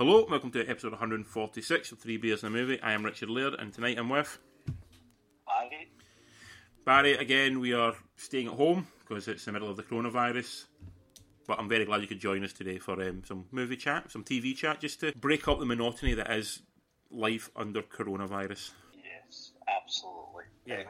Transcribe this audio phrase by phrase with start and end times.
[0.00, 2.80] Hello, welcome to episode 146 of Three Beers and a Movie.
[2.80, 4.38] I am Richard Laird, and tonight I'm with
[5.46, 5.90] Barry.
[6.86, 7.12] Barry.
[7.18, 10.64] Again, we are staying at home because it's the middle of the coronavirus.
[11.46, 14.24] But I'm very glad you could join us today for um, some movie chat, some
[14.24, 16.62] TV chat, just to break up the monotony that is
[17.10, 18.70] life under coronavirus.
[19.04, 20.44] Yes, absolutely.
[20.64, 20.84] Yeah.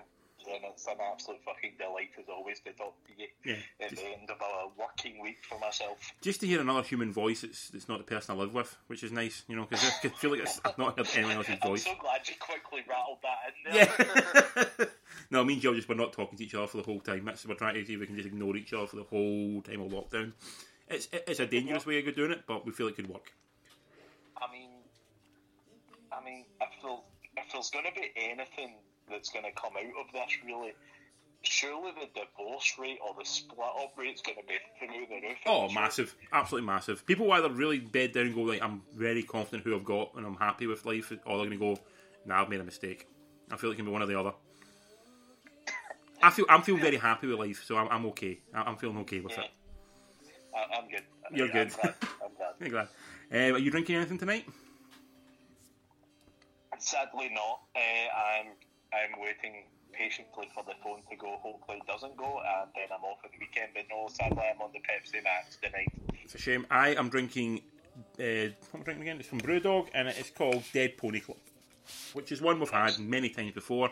[0.53, 4.03] And it's an absolute fucking delight as always to talk to you Yeah, at just-
[4.03, 5.99] the end of a working week for myself.
[6.21, 9.05] Just to hear another human voice, it's, it's not the person I live with, which
[9.05, 11.87] is nice, you know, because I feel like it's, I've not heard anyone else's voice.
[11.87, 14.75] I'm so glad you quickly rattled that in there.
[14.81, 14.85] Yeah.
[15.31, 17.25] no, me and Joe just were not talking to each other for the whole time.
[17.25, 19.63] That's we're trying to see if we can just ignore each other for the whole
[19.63, 20.33] time of lockdown.
[20.89, 23.33] It's it's a dangerous way of doing it, but we feel it could work.
[24.37, 24.71] I mean,
[26.13, 26.97] I mean, if, there,
[27.37, 28.75] if there's going to be anything
[29.11, 30.73] that's going to come out of this, really,
[31.43, 35.27] surely the divorce rate or the split up rate is going to be through the
[35.29, 35.39] roof.
[35.47, 35.75] Oh, Sure.
[35.83, 37.05] massive, absolutely massive.
[37.07, 40.27] People either really bed down and go like, "I'm very confident who I've got and
[40.27, 41.79] I'm happy with life," or they're going to go,
[42.25, 43.07] "Nah, I've made a mistake."
[43.51, 44.33] I feel it can be one or the other.
[46.23, 48.41] I feel I'm feeling very happy with life, so I'm, I'm okay.
[48.53, 49.45] I'm feeling okay with Yeah.
[49.45, 49.51] it.
[50.55, 51.03] I, I'm good.
[51.33, 51.71] You're I'm good.
[51.71, 51.95] glad.
[52.23, 52.55] I'm glad.
[52.61, 52.89] I'm glad.
[53.33, 54.45] Um, are you drinking anything tonight?
[56.79, 57.61] Sadly not.
[57.75, 58.47] Uh, I'm
[58.93, 61.39] I'm waiting patiently for the phone to go.
[61.43, 63.71] Hopefully it doesn't go, and then I'm off at the weekend.
[63.75, 65.93] But no, sadly I'm on the Pepsi Max tonight.
[66.25, 66.67] It's a shame.
[66.71, 67.61] I am drinking.
[68.19, 69.17] Uh, what am I drinking again?
[69.19, 71.39] It's from Brewdog, and it is called Dead Pony Club,
[72.15, 73.91] which is one we've had many times before.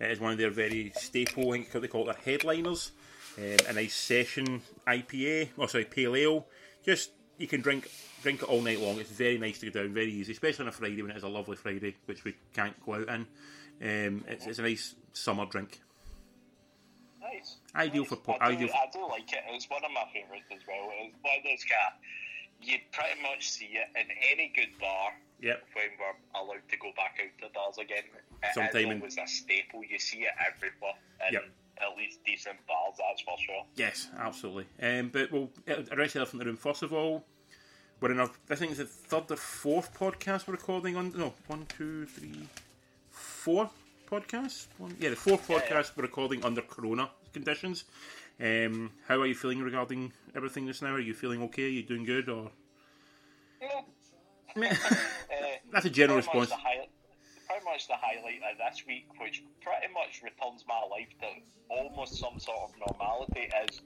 [0.00, 1.52] It is one of their very staple.
[1.52, 2.92] I think they call it their headliners.
[3.36, 6.46] Um, a nice session IPA, or sorry, pale ale.
[6.84, 7.90] Just you can drink
[8.22, 8.98] drink it all night long.
[8.98, 11.22] It's very nice to go down, very easy, especially on a Friday when it is
[11.22, 13.26] a lovely Friday, which we can't go out in.
[13.82, 15.80] Um, it's, it's a nice summer drink.
[17.20, 17.56] Nice.
[17.74, 18.08] Ideal nice.
[18.10, 19.40] for po- I do, I do like it.
[19.50, 20.90] It's one of my favourites as well.
[21.00, 21.98] It's one of those cat.
[22.62, 25.62] You pretty much see it in any good bar Yep.
[25.74, 28.04] when we're allowed to go back out to bars again.
[28.42, 29.82] It Sometime is in- a staple.
[29.84, 30.94] You see it everywhere
[31.28, 31.44] in Yep.
[31.82, 32.94] at least decent bars.
[32.98, 33.64] That's for sure.
[33.74, 34.66] Yes, absolutely.
[34.80, 35.50] Um, but we'll
[35.92, 36.56] arrest the elephant in the room.
[36.56, 37.24] First of all,
[38.00, 41.12] we're in our, I think it's the third or fourth podcast we're recording on.
[41.16, 42.48] No, one, two, three,
[43.44, 43.68] four
[44.10, 44.68] podcasts.
[44.98, 47.84] Yeah, the fourth Yeah, podcast we're recording under Corona conditions.
[48.40, 50.94] Um, how are you feeling regarding everything just now?
[50.94, 51.64] Are you feeling okay?
[51.66, 52.28] Are you doing good?
[52.30, 52.50] Or
[53.60, 53.82] Yeah.
[55.34, 56.62] Uh, that's a general pretty response.
[57.48, 61.26] pretty much the highlight of this week, which pretty much returns my life to
[61.68, 63.80] almost some sort of normality, is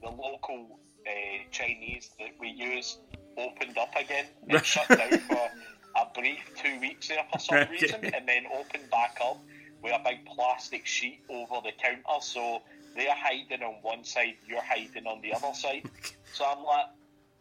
[0.00, 1.10] the local uh,
[1.50, 2.98] Chinese that we use
[3.36, 5.50] opened up again and shut down for
[5.96, 9.38] a brief two weeks there for some reason, and then opened back up
[9.82, 12.20] with a big plastic sheet over the counter.
[12.20, 12.62] So
[12.96, 15.88] they're hiding on one side, you're hiding on the other side.
[16.32, 16.86] So I'm like.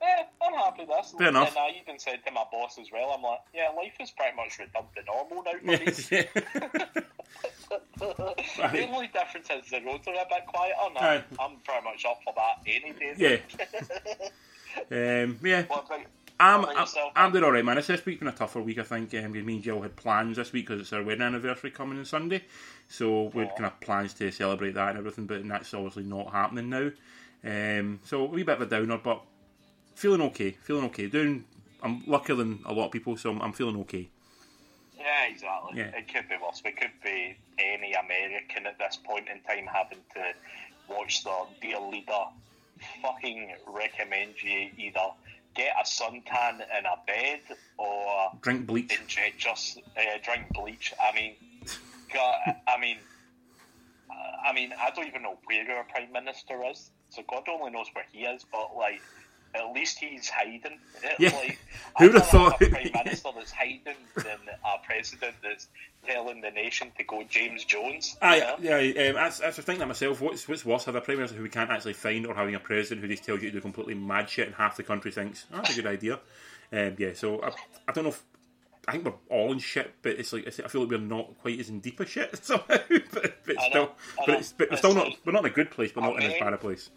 [0.02, 1.14] Eh, I'm happy with this.
[1.18, 1.48] Fair enough.
[1.48, 4.36] And I even said to my boss as well, I'm like, yeah, life is pretty
[4.36, 5.78] much returned to normal now me.
[8.00, 12.04] the only difference is the roads are a bit quieter, and I'm, I'm pretty much
[12.06, 13.14] up for that any day.
[13.18, 13.38] yeah.
[14.92, 15.66] Um, yeah.
[16.44, 16.88] I'm, I'm.
[17.16, 17.78] I'm doing alright, man.
[17.78, 19.14] It's this week been a tougher week, I think.
[19.14, 22.06] Um, me and Jill had plans this week because it's our wedding anniversary coming on
[22.06, 22.44] Sunday.
[22.90, 26.32] So we had kind of plans to celebrate that and everything, but that's obviously not
[26.32, 26.92] happening now.
[27.46, 29.22] Um, so a wee bit of a downer, but
[29.96, 30.52] feeling okay.
[30.52, 31.08] Feeling okay.
[31.08, 31.46] Doing.
[31.82, 34.10] I'm luckier than a lot of people, so I'm, I'm feeling okay.
[34.98, 35.80] Yeah, exactly.
[35.80, 35.92] Yeah.
[35.96, 36.62] It could be worse.
[36.64, 41.80] We could be any American at this point in time having to watch their dear
[41.80, 42.26] leader
[43.02, 45.12] fucking recommend you either
[45.54, 47.42] get a suntan in a bed
[47.78, 48.98] or Drink bleach.
[49.00, 50.94] inject just uh, drink bleach.
[51.02, 51.36] I mean,
[52.14, 52.36] God,
[52.68, 52.98] I mean,
[54.44, 56.92] I mean, I don't even know where our prime minister is.
[57.10, 58.46] So God only knows where he is.
[58.52, 59.02] But like,
[59.56, 60.80] at least he's hiding.
[61.04, 61.30] It's Yeah.
[61.36, 61.60] Like,
[62.00, 65.68] Who'd have thought- a prime minister that's hiding than a president that's
[66.06, 68.18] telling the nation to go James Jones.
[68.22, 68.56] I, know?
[68.60, 70.22] yeah, um, that's, that's the thing that myself.
[70.22, 72.60] What's what's worse, having a prime minister who we can't actually find, or having a
[72.60, 75.46] president who just tells you to do completely mad shit, and half the country thinks
[75.54, 76.20] oh, that's a good idea.
[76.72, 77.52] Um, yeah, so I,
[77.88, 78.24] I don't know if
[78.88, 81.60] I think we're all in shit, but it's like I feel like we're not quite
[81.60, 82.66] as in deep a shit somehow.
[83.12, 85.52] but, but I know, still, I but, it's, but we're still not we're not in
[85.52, 86.90] a good place, but not in as bad a place.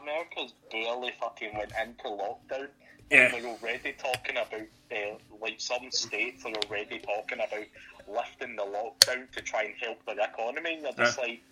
[0.00, 2.68] America's barely fucking went into lockdown.
[3.10, 3.30] Yeah.
[3.30, 7.66] They're already talking about, uh, like some states are already talking about
[8.08, 10.74] lifting the lockdown to try and help their economy.
[10.76, 11.24] And they're just Yeah.
[11.24, 11.42] like,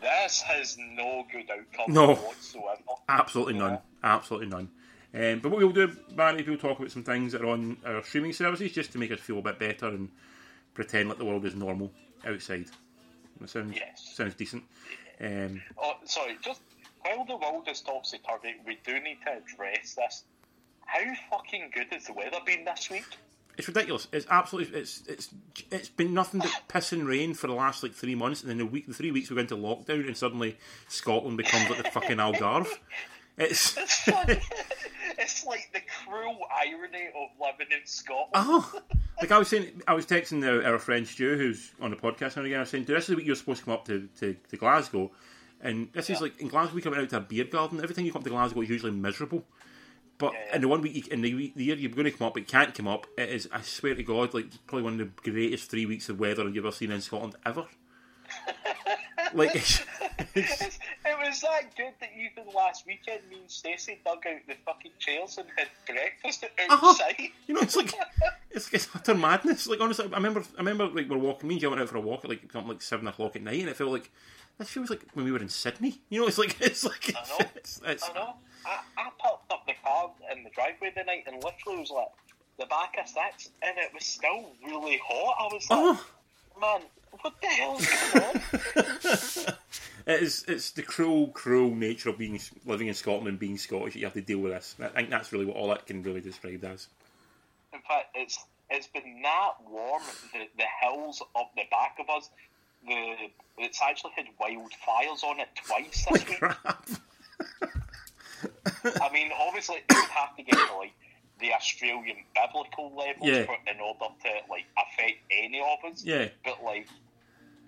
[0.00, 2.14] this has no good outcome No.
[2.14, 2.82] whatsoever.
[3.08, 3.78] Absolutely none.
[4.02, 4.70] Absolutely none.
[5.14, 5.86] Um, but what we'll do,
[6.16, 8.98] Barry, is we'll talk about some things that are on our streaming services just to
[8.98, 10.10] make us feel a bit better and
[10.74, 11.92] pretend like the world is normal
[12.26, 12.66] outside.
[13.40, 14.14] That sounds Yes.
[14.14, 14.64] sounds decent.
[15.20, 16.60] Um, Oh, sorry, just
[17.04, 20.24] while the world is topsy turvy, we do need to address this
[20.86, 23.04] how fucking good has the weather been this week?
[23.56, 24.08] It's ridiculous.
[24.12, 24.78] It's absolutely.
[24.80, 25.28] It's it's
[25.70, 28.58] it's been nothing but piss and rain for the last like three months, and then
[28.58, 30.58] the week, the three weeks we went into lockdown, and suddenly
[30.88, 32.68] Scotland becomes like the fucking Algarve.
[33.36, 34.40] It's It's funny.
[35.18, 38.30] it's like the cruel irony of living in Scotland.
[38.34, 38.80] oh,
[39.20, 42.36] like I was saying, I was texting the, our friend Stu, who's on the podcast
[42.36, 42.58] now again.
[42.58, 44.36] I was saying, "Dude, this is the week you're supposed to come up to, to,
[44.50, 45.10] to Glasgow,
[45.60, 47.80] and this is like in Glasgow we come out to a beer garden.
[47.82, 49.44] Everything you come to Glasgow is usually miserable."
[50.16, 50.54] But yeah.
[50.56, 52.46] in the one week, in the, the year you're going to come up, but you
[52.46, 55.68] can't come up, it is, I swear to God, like probably one of the greatest
[55.68, 57.66] three weeks of weather you've ever seen in Scotland ever.
[59.34, 59.82] like, it's,
[60.34, 64.40] it's, It's- it was that good that even last weekend me and Stacey dug out
[64.46, 66.86] the fucking chairs and had breakfast Uh-huh.
[66.88, 67.16] outside.
[67.46, 67.92] you know, it's like
[68.50, 69.66] it's, it's utter madness.
[69.66, 71.48] Like honestly, I remember, I remember like we're walking.
[71.48, 73.42] Me and Jill went out for a walk at like something like seven o'clock at
[73.42, 74.10] night, and it felt like
[74.58, 76.00] this feels like when we were in Sydney.
[76.08, 77.46] You know, it's like it's like I know.
[77.56, 78.34] it's, it's, I know.
[78.66, 82.08] I, I parked up the car in the driveway the night and literally was like
[82.58, 85.36] the back of six and it was still really hot.
[85.38, 86.06] I was like, oh,
[86.60, 86.80] man,
[87.20, 89.54] what the hell's going on?
[90.06, 90.44] it is.
[90.48, 93.94] It's the cruel, cruel nature of being living in Scotland and being Scottish.
[93.94, 94.76] that You have to deal with this.
[94.80, 96.88] I think that's really what all that can really describe as.
[97.72, 98.38] In fact, it's
[98.70, 100.02] it's been that warm.
[100.32, 102.30] The the hills up the back of us.
[102.86, 103.14] The
[103.58, 106.42] it's actually had wildfires on it twice this week.
[109.00, 110.92] I mean, obviously, it would have to get to like
[111.40, 113.44] the Australian biblical levels Yeah.
[113.44, 116.04] for, in order to like affect any of us.
[116.04, 116.28] Yeah.
[116.44, 116.88] But like,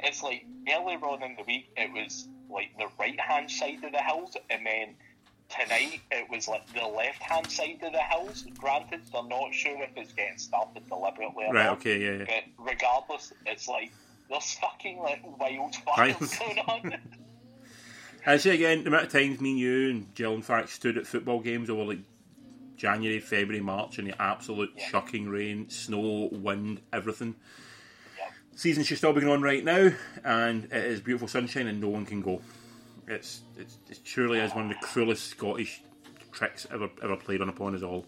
[0.00, 3.92] it's like earlier on in the week, it was like the right hand side of
[3.92, 4.94] the hills, and then
[5.48, 8.44] tonight it was like the left hand side of the hills.
[8.58, 11.64] Granted, they're not sure if it's getting started deliberately or Right.
[11.66, 11.78] not.
[11.78, 11.98] Okay.
[12.00, 12.24] Yeah.
[12.28, 12.40] yeah.
[12.58, 13.92] But regardless, it's like
[14.30, 16.18] there's fucking like wildfires Right.
[16.38, 16.94] going on.
[18.28, 20.96] I say again, the amount of times me and you and Jill, in fact, stood
[20.98, 22.00] at football games over like
[22.76, 24.90] January, February, March in the absolute Yeah.
[24.90, 27.36] chucking rain, snow, wind, everything.
[28.18, 28.24] Yeah.
[28.56, 29.92] Season should still be going on right now,
[30.24, 32.42] and it is beautiful sunshine, and no one can go.
[33.06, 35.80] It's, it's it surely is one of the cruelest Scottish
[36.32, 38.04] tricks ever ever played on upon us all.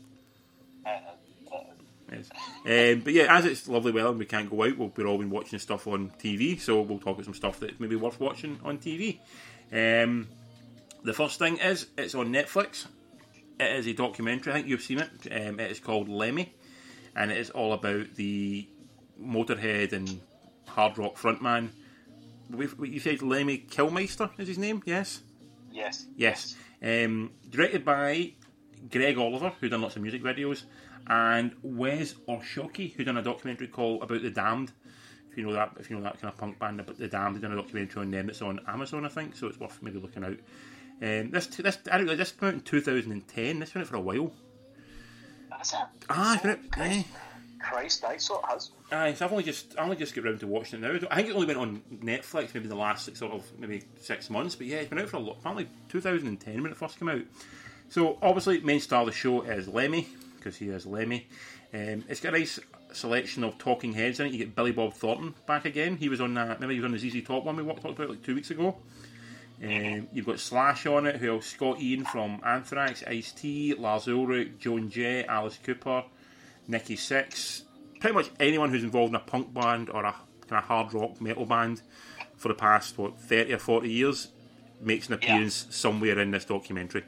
[2.13, 5.19] Um, but yeah, as it's lovely weather and we can't go out, we'll, we're all
[5.19, 8.59] been watching stuff on TV, so we'll talk about some stuff that's maybe worth watching
[8.65, 9.19] on TV.
[9.73, 10.29] Um,
[11.05, 12.87] the first thing is it's on Netflix.
[13.61, 14.53] It is a documentary.
[14.53, 15.11] I think you've seen it.
[15.31, 16.55] Um, it is called Lemmy,
[17.15, 18.67] and it is all about the
[19.21, 20.21] Motorhead and
[20.67, 21.71] hard rock frontman.
[22.57, 24.83] You said Lemmy Kilmister is his name?
[24.87, 25.21] Yes.
[25.71, 26.07] yes.
[26.17, 26.57] Yes.
[26.83, 28.33] Um, directed by
[28.91, 30.63] Greg Oliver, who done lots of music videos,
[31.09, 34.73] and Wes Orshoski, who done a documentary called about the Damned.
[35.31, 37.37] If you know that, if you know that kind of punk band about the Damned,
[37.37, 39.37] they done a documentary on them that's on Amazon, I think.
[39.37, 40.39] So it's worth maybe looking out.
[41.01, 43.59] Um, this this I don't know, this came out in 2010.
[43.61, 44.33] This went out for a while.
[45.51, 45.79] That's it.
[46.11, 47.03] Ah, it's been out- eh.
[47.61, 48.71] Christ, I so it has.
[48.93, 51.09] Aye, so I've only just I only just got round to watching it now.
[51.11, 54.31] I think it only went on Netflix maybe the last six, sort of maybe six
[54.31, 55.39] months, but yeah, it's been out for a lot.
[55.41, 57.23] Apparently, 2010 when it first came out.
[57.89, 60.07] So obviously, main star of the show is Lemmy
[60.39, 61.27] because he is Lemmy.
[61.75, 62.59] Um, it's got a nice
[62.93, 64.33] selection of talking heads in it.
[64.33, 65.97] You get Billy Bob Thornton back again.
[65.97, 66.55] He was on that.
[66.61, 68.77] Remember, he was on the ZZ Top one we talked about like two weeks ago.
[69.63, 71.47] Um, you've got Slash on it, who else?
[71.47, 76.05] Scott Ian from Anthrax, Ice T, Lars Ulrich, Joan Jett, Alice Cooper,
[76.69, 77.63] Nikki Sixx.
[78.01, 80.13] Pretty much anyone who's involved in a punk band or a
[80.47, 81.83] kind of hard rock metal band
[82.37, 84.29] for the past what thirty or forty years
[84.81, 85.27] makes an Yeah.
[85.35, 87.03] appearance somewhere in this documentary.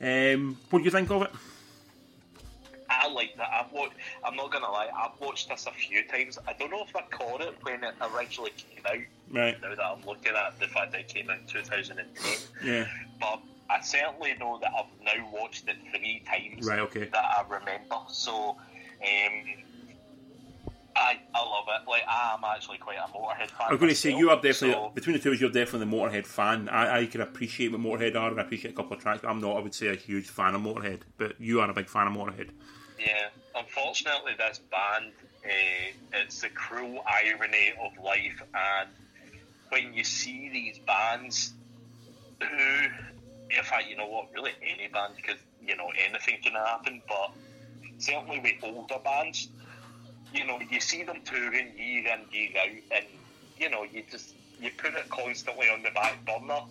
[0.00, 1.30] Um, what do you think of it?
[3.08, 3.48] I like that.
[3.52, 3.94] I've watched.
[4.24, 4.88] I'm not gonna lie.
[4.96, 6.38] I've watched this a few times.
[6.46, 8.98] I don't know if I caught it when it originally came out.
[9.30, 9.60] Right.
[9.62, 12.86] Now that I'm looking at the fact that it came out in 2010, Yeah.
[13.20, 14.86] but I certainly know that I've
[15.18, 16.66] now watched it three times.
[16.66, 16.78] Right.
[16.80, 17.04] Okay.
[17.12, 17.96] That I remember.
[18.08, 19.54] So, um,
[20.96, 21.88] I I love it.
[21.88, 23.66] Like I'm actually quite a Motorhead fan.
[23.70, 25.40] I'm going to say you are definitely so- between the two of us.
[25.40, 26.68] You're definitely the Motorhead fan.
[26.68, 29.20] I, I can appreciate what Motorhead are, and I appreciate a couple of tracks.
[29.22, 29.56] But I'm not.
[29.56, 32.14] I would say a huge fan of Motorhead, but you are a big fan of
[32.14, 32.50] Motorhead.
[32.98, 35.12] Yeah, unfortunately, this band,
[35.44, 38.88] uh, it's the cruel irony of life, and
[39.68, 41.52] when you see these bands
[42.40, 42.46] who,
[43.56, 47.30] in fact, you know what, really any band, because, you know, anything can happen, but
[47.98, 49.48] certainly with older bands,
[50.34, 53.06] you know, you see them touring year in, year out, and,
[53.58, 56.62] you know, you just, you put it constantly on the back burner,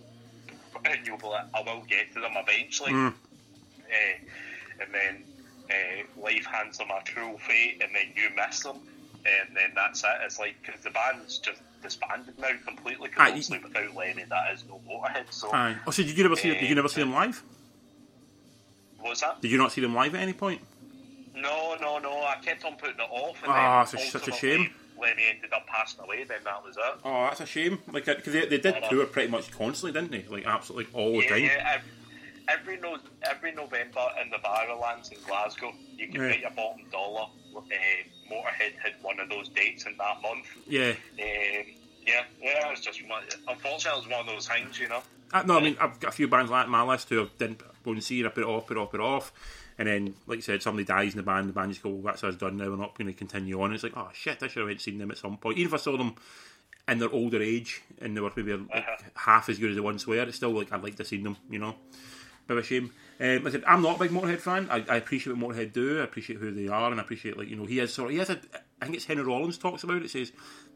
[0.85, 2.91] and you'll be like, I will get to them eventually.
[2.91, 3.13] Mm.
[3.87, 5.23] Uh, and then
[5.69, 8.77] uh, life hands them a cruel fate, and then you miss them,
[9.25, 10.09] and then that's it.
[10.23, 13.09] It's like because the band's just disbanded now completely.
[13.09, 15.25] Because obviously without Lemmy, that is no Motorhead.
[15.31, 15.75] So Aye.
[15.85, 16.49] Oh, so did you never see?
[16.49, 17.41] Did you never see them live?
[18.99, 19.41] What's that?
[19.41, 20.61] Did you not see them live at any point?
[21.35, 22.23] No, no, no.
[22.23, 23.41] I kept on putting it off.
[23.43, 24.71] And Ah, then it's such a shame.
[24.95, 26.99] When he ended up passing away, then that was it.
[27.05, 27.77] Oh, that's a shame.
[27.91, 30.25] Like, because they, they did tour pretty much constantly, didn't they?
[30.35, 31.43] Like, absolutely all the Yeah, time.
[31.43, 31.81] yeah.
[32.47, 36.31] Ev- Every no, every November in the Barrowlands in Glasgow, you can Right.
[36.31, 37.27] bet your bottom dollar.
[37.55, 37.61] Uh,
[38.31, 40.45] Motorhead had one of those dates in that month.
[40.67, 40.89] Yeah.
[40.91, 40.95] Um,
[42.05, 42.71] yeah, yeah.
[42.71, 45.01] It's just one, unfortunately, it was one of those things, you know.
[45.33, 47.23] Uh, no, I mean, I've got a few bands like that on my list who
[47.23, 49.03] I didn't go and see, and I put it off, put it off, put it
[49.03, 49.33] off.
[49.77, 52.01] And then, like you said, somebody dies in the band, the band just go, well,
[52.11, 53.73] that's us done now, we're not going to continue on.
[53.73, 55.57] It's like, oh shit, I should have went seen them at some point.
[55.57, 56.15] Even if I saw them
[56.87, 58.97] in their older age and they were maybe like, Uh-huh.
[59.15, 61.37] half as good as they once were, it's still like, I'd like to see them,
[61.49, 61.75] you know.
[62.47, 62.91] Bit of a shame.
[63.19, 64.67] Um, said, I'm not a big Motorhead fan.
[64.69, 65.99] I, I appreciate what Motorhead do.
[65.99, 68.11] I appreciate who they are, and I appreciate like you know he has sort of
[68.13, 68.39] he has a.
[68.81, 70.09] I think it's Henry Rollins talks about it.
[70.09, 70.31] Says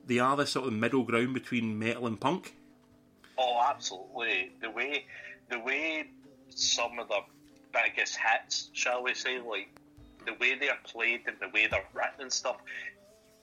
[0.07, 2.55] they are the sort of middle ground between metal and punk.
[3.37, 4.51] Oh, absolutely.
[4.61, 5.05] The way,
[5.49, 6.09] the way
[6.49, 7.21] some of the
[7.71, 9.69] biggest hits, shall we say, like
[10.25, 12.57] the way they're played and the way they're written and stuff,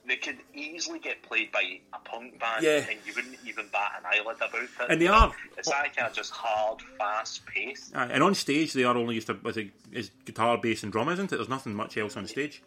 [0.09, 2.85] they could easily get played by a punk band, Yeah.
[2.89, 4.69] and you wouldn't even bat an eyelid about it.
[4.89, 5.31] And they are.
[5.57, 7.91] It's that kind of just hard, fast pace.
[7.93, 11.09] And on stage they are only used to as a is guitar, bass, and drum,
[11.09, 11.35] isn't it?
[11.35, 12.61] There's nothing much else on stage.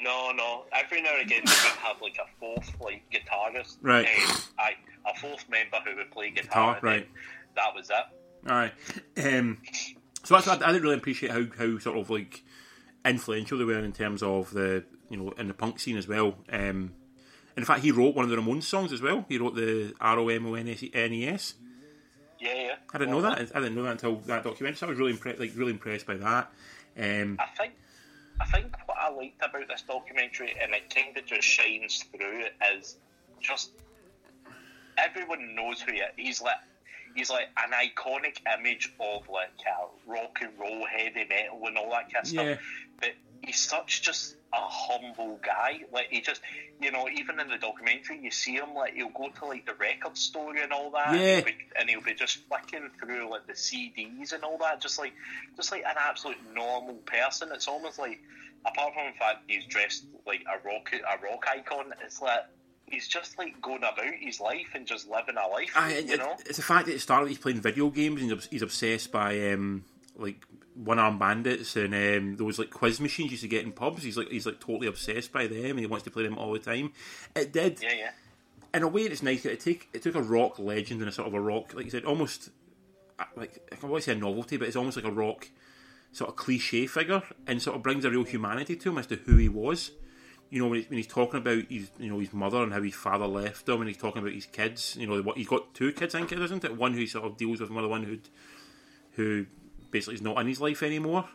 [0.00, 0.64] No, no.
[0.72, 4.06] Every now and again, they would have like a fourth, like guitarist, Right.
[4.58, 4.72] Um,
[5.06, 6.74] a fourth member who would play guitar.
[6.74, 7.08] Guitar, right.
[7.56, 8.50] That was it.
[8.50, 8.72] Aye.
[9.24, 9.58] Um,
[10.24, 12.42] so that's I, I didn't really appreciate how, how sort of like
[13.04, 16.34] influential they were in terms of the you know in the punk scene as well.
[16.50, 16.94] Um,
[17.54, 19.26] and in fact, he wrote one of the Ramones songs as well.
[19.28, 21.54] He wrote the R O M O N S N E S.
[22.40, 22.74] Yeah, yeah.
[22.92, 23.38] I didn't know that.
[23.54, 24.76] I didn't know that until that documentary.
[24.76, 26.50] So I was really impressed, like really impressed by that.
[26.98, 27.74] Um, I think
[28.40, 32.44] I think what I liked about this documentary, and it kind of just shines through,
[32.74, 32.96] is
[33.40, 33.72] just
[34.98, 36.08] everyone knows who he is.
[36.16, 36.56] He's like
[37.14, 39.50] he's like an iconic image of like
[40.06, 42.54] rock and roll, heavy metal, and all that kind of Yeah.
[42.54, 42.58] stuff.
[43.00, 43.10] But
[43.42, 45.80] he's such just a humble guy.
[45.92, 46.40] Like he just,
[46.80, 49.74] you know, even in the documentary, you see him like he'll go to like the
[49.74, 51.20] record store and all that, Yeah.
[51.20, 54.80] and, he'll be, and he'll be just flicking through like the CDs and all that,
[54.80, 55.12] just like
[55.56, 57.48] just like an absolute normal person.
[57.52, 58.20] It's almost like,
[58.66, 62.40] apart from the fact he's dressed like a rock a rock icon, it's like
[62.92, 65.72] he's just like going about his life and just living a life.
[65.74, 66.36] I, you it- know?
[66.46, 67.28] it's the fact that it started.
[67.28, 69.84] He's playing video games and he's he's obsessed by um,
[70.16, 70.44] like
[70.74, 74.02] one arm bandits and um, those like quiz machines you used to get in pubs.
[74.04, 76.52] He's like he's like totally obsessed by them and he wants to play them all
[76.52, 76.92] the time.
[77.34, 78.10] It did Yeah, yeah.
[78.72, 79.02] in a way.
[79.02, 79.44] It's nice.
[79.44, 81.90] It take it took a rock legend and a sort of a rock like you
[81.90, 82.50] said almost
[83.18, 85.48] uh, like I can always say a novelty, but it's almost like a rock
[86.12, 89.16] sort of cliche figure and sort of brings a real humanity to him as to
[89.16, 89.92] who he was.
[90.52, 92.82] You know, when, he, when he's talking about his, you know, his mother and how
[92.82, 94.96] his father left him, and he's talking about his kids.
[95.00, 96.76] You know, what he's got two kids, I think, it isn't it?
[96.76, 98.18] One who sort of deals with, and another one who,
[99.12, 99.46] who
[99.90, 101.26] basically is not in his life anymore.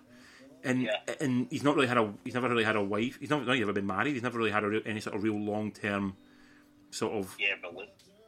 [0.63, 0.97] And Yeah.
[1.19, 3.17] and he's not really had a, he's never really had a wife.
[3.19, 4.13] He's not, not ever been married.
[4.13, 6.15] He's never really had a real, any sort of real long term,
[6.91, 7.73] sort of Yeah, but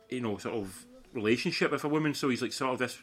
[0.10, 2.16] you know, sort of relationship with a woman.
[2.16, 2.98] So he's like sort of this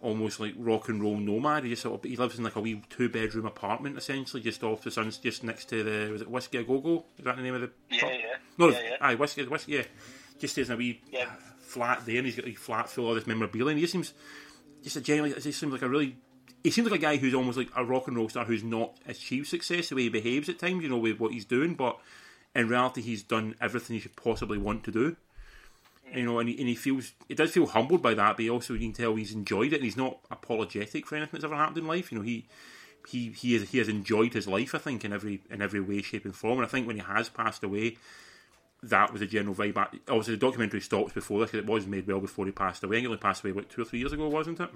[0.00, 1.64] almost like rock and roll nomad.
[1.64, 4.62] He just sort of he lives in like a wee two bedroom apartment essentially, just
[4.62, 7.04] off the sun's just next to the was it Whiskey a Go Go?
[7.18, 8.10] Is that the name of the Yeah, pub?
[8.12, 8.36] yeah.
[8.58, 8.96] No, Yeah, yeah.
[9.00, 9.82] aye, Whiskey Whiskey yeah.
[10.38, 11.30] Just stays in a wee Yeah.
[11.60, 13.92] flat there and he's got a flat full of all this memorabilia and he just
[13.92, 14.12] seems
[14.82, 16.16] just a generally he seems like a really
[16.64, 18.96] he seems like a guy who's almost like a rock and roll star who's not
[19.06, 21.98] achieved success the way he behaves at times, you know, with what he's doing, but
[22.54, 25.16] in reality he's done everything he should possibly want to do
[26.14, 28.50] you know, and he, and he feels he does feel humbled by that, but he
[28.50, 31.56] also you can tell he's enjoyed it, and he's not apologetic for anything that's ever
[31.56, 32.10] happened in life.
[32.10, 32.46] You know, he
[33.06, 36.02] he he has, he has enjoyed his life, I think, in every in every way,
[36.02, 36.58] shape, and form.
[36.58, 37.96] And I think when he has passed away,
[38.82, 39.76] that was a general vibe.
[40.08, 43.00] Obviously, the documentary stops before this because it was made well before he passed away.
[43.00, 44.70] He only passed away about two or three years ago, wasn't it?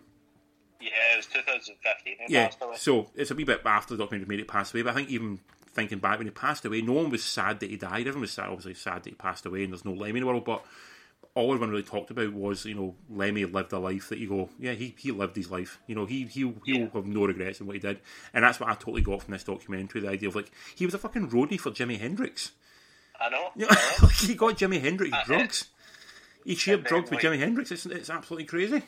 [0.81, 2.17] Yeah, it was 2015.
[2.29, 2.51] Yeah.
[2.77, 5.11] So it's a wee bit after the documentary made it pass away, but I think
[5.11, 5.39] even
[5.73, 8.01] thinking back when he passed away, no one was sad that he died.
[8.01, 10.27] Everyone was sad, obviously sad that he passed away, and there's no Lemmy in the
[10.27, 10.45] world.
[10.45, 10.65] But
[11.35, 14.51] all everyone really talked about was, you know, Lemmy lived a life that you go,
[14.59, 15.81] yeah, he, he lived his life.
[15.87, 16.87] You know, he he he'll Yeah.
[16.93, 18.01] have no regrets in what he did,
[18.35, 20.03] and that's what I totally got from this documentary.
[20.03, 22.53] The idea of like he was a fucking roadie for Jimi Hendrix.
[23.21, 23.51] I know.
[23.57, 24.09] You I know, know.
[24.09, 25.69] he got Jimi Hendrix Uh, drugs.
[26.45, 27.71] He shared drugs with like- Jimi Hendrix.
[27.71, 28.83] It's, it's absolutely crazy.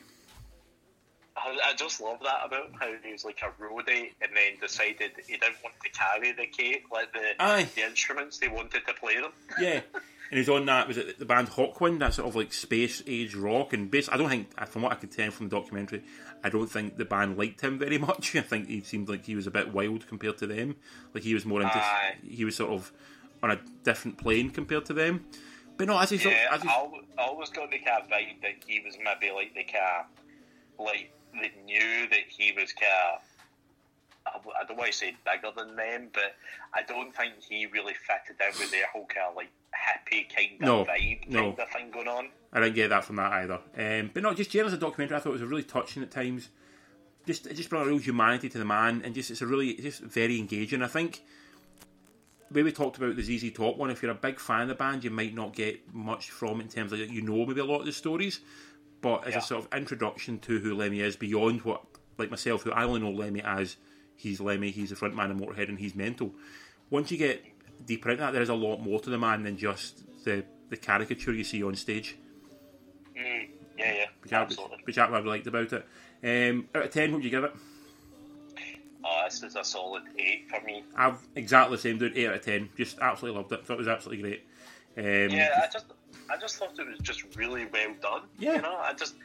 [1.37, 4.59] I, I just love that about him, how he was like a roadie and then
[4.61, 7.67] decided he didn't want to carry the cake, like the Aye.
[7.75, 8.39] the instruments.
[8.39, 9.31] He wanted to play them.
[9.59, 9.81] Yeah.
[10.31, 13.35] And he's on that, was it the band Hawkwind, that sort of like space age
[13.35, 13.73] rock?
[13.73, 16.03] And bas I don't think, from what I could tell from the documentary,
[16.43, 18.35] I don't think the band liked him very much.
[18.35, 20.77] I think he seemed like he was a bit wild compared to them.
[21.13, 22.15] Like he was more into, Aye.
[22.27, 22.91] he was sort of
[23.43, 25.25] on a different plane compared to them.
[25.77, 26.89] But no, as he's, Yeah, as he's I
[27.19, 30.05] always got the kind of vibe that he was maybe like the kind
[30.79, 31.11] of, like
[31.41, 33.21] they knew that he was kind of
[34.27, 36.35] I don't want to say bigger than them, but
[36.73, 40.53] I don't think he really fitted in with their whole kind of like happy kind
[40.55, 41.49] of No, vibe kind no.
[41.63, 42.29] of thing going on.
[42.51, 43.59] I didn't get that from that either.
[43.77, 46.09] Um, but no, just generally as a documentary, I thought it was really touching at
[46.09, 46.49] times.
[47.27, 49.75] Just it just brought a real humanity to the man, and just it's a really
[49.75, 50.81] just very engaging.
[50.81, 51.21] I think
[52.51, 54.75] way we talked about the ZZ Top one, if you're a big fan of the
[54.75, 57.65] band, you might not get much from it in terms of you know maybe a
[57.65, 58.39] lot of the stories,
[59.01, 59.39] but as Yeah.
[59.39, 61.83] a sort of introduction to who Lemmy is beyond what
[62.17, 63.77] like myself, who I only know Lemmy as
[64.15, 66.33] he's Lemmy, he's the front man of Motorhead, and he's mental.
[66.89, 67.43] Once you get
[67.85, 70.77] deeper into that, there is a lot more to the man than just the the
[70.77, 72.15] caricature you see on stage
[73.15, 73.47] Mm,
[73.77, 74.77] yeah, yeah, which I, absolutely.
[74.83, 75.85] which I really liked about it.
[76.23, 77.53] Um, out of ten, what would you give it?
[79.07, 80.83] Oh, this is a solid eight for me.
[80.97, 82.17] I've exactly the same, dude.
[82.17, 82.69] Eight out of ten.
[82.75, 83.65] Just absolutely loved it.
[83.65, 84.43] Thought it was absolutely great.
[84.97, 85.85] Um, Yeah, I just,
[86.29, 88.21] I just thought it was just really well done.
[88.39, 88.55] Yeah.
[88.55, 89.15] you know, I just,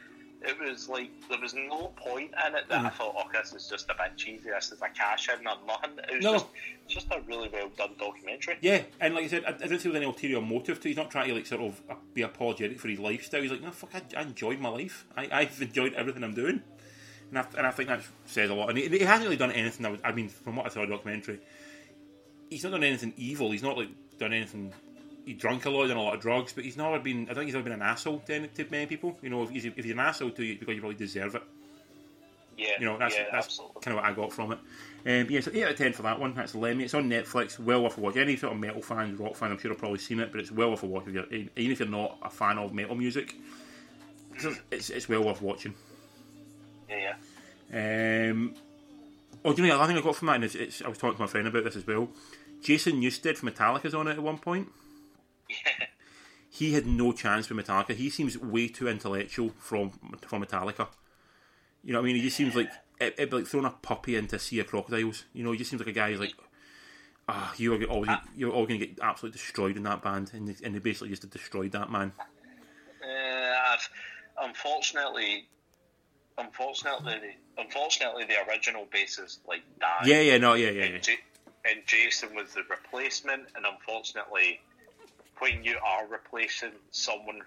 [0.43, 2.93] it was like there was no point in it that I Mm.
[2.93, 4.49] thought, oh, this is just a bit cheesy.
[4.49, 5.91] This is a cash in or nothing.
[6.09, 6.33] It was No.
[6.33, 6.45] just,
[6.87, 8.57] just a really well done documentary.
[8.61, 10.87] yeah, and like I said, I, I didn't see there was any ulterior motive to.
[10.87, 10.91] it.
[10.91, 11.81] He's not trying to like sort of
[12.13, 13.41] be apologetic for his lifestyle.
[13.41, 15.05] He's like, no, fuck, I, I enjoyed my life.
[15.15, 16.61] I, I've enjoyed everything I'm doing,
[17.29, 18.69] and I, and I think that says a lot.
[18.69, 19.83] And he, he hasn't really done anything.
[19.83, 21.39] That was, I mean, from what I saw in the documentary,
[22.49, 23.51] he's not done anything evil.
[23.51, 24.73] He's not like done anything.
[25.25, 27.23] He drunk a lot, done a lot of drugs, but he's never been.
[27.23, 29.17] I don't think he's never been an asshole to, any- to many people.
[29.21, 31.43] You know, if he's, if he's an asshole to you, because you probably deserve it.
[32.57, 33.81] Yeah, You know, that's yeah, that's absolutely.
[33.81, 34.59] kind of what I got from it.
[35.03, 36.33] Um, yeah, so eight out of ten for that one.
[36.35, 36.83] That's Lemmy.
[36.83, 37.57] It's on Netflix.
[37.59, 38.17] Well worth a watch.
[38.17, 40.51] Any sort of metal fan, rock fan, I'm sure have probably seen it, but it's
[40.51, 41.07] well worth a watch.
[41.07, 43.35] If you're, even if you're not a fan of metal music,
[44.35, 45.73] it's, it's, it's well worth watching.
[46.89, 47.15] Yeah,
[47.71, 48.29] yeah.
[48.31, 48.53] Um,
[49.45, 50.35] oh, do you know the other thing I got from that?
[50.35, 52.09] And it's, it's, I was talking to my friend about this as well.
[52.61, 54.67] Jason Newsted from Metallica's on it at one point.
[55.51, 55.85] Yeah.
[56.53, 57.95] He had no chance with Metallica.
[57.95, 59.91] He seems way too intellectual from
[60.21, 60.87] from Metallica.
[61.83, 62.15] You know what I mean?
[62.17, 64.67] He just seems like it, it'd be like throwing a puppy into a sea of
[64.67, 65.25] crocodiles.
[65.33, 66.33] You know, he just seems like a guy who's like,
[67.27, 70.47] ah, you are always you're all going to get absolutely destroyed in that band, and
[70.47, 72.11] they, and they basically just destroyed that man.
[72.19, 73.77] Uh,
[74.41, 75.47] unfortunately,
[76.37, 80.05] unfortunately, unfortunately, the original bassist like died.
[80.05, 80.97] Yeah, yeah, no, yeah, yeah, yeah.
[80.99, 81.19] J-
[81.63, 84.59] and Jason was the replacement, and unfortunately,
[85.41, 87.41] when you are replacing someone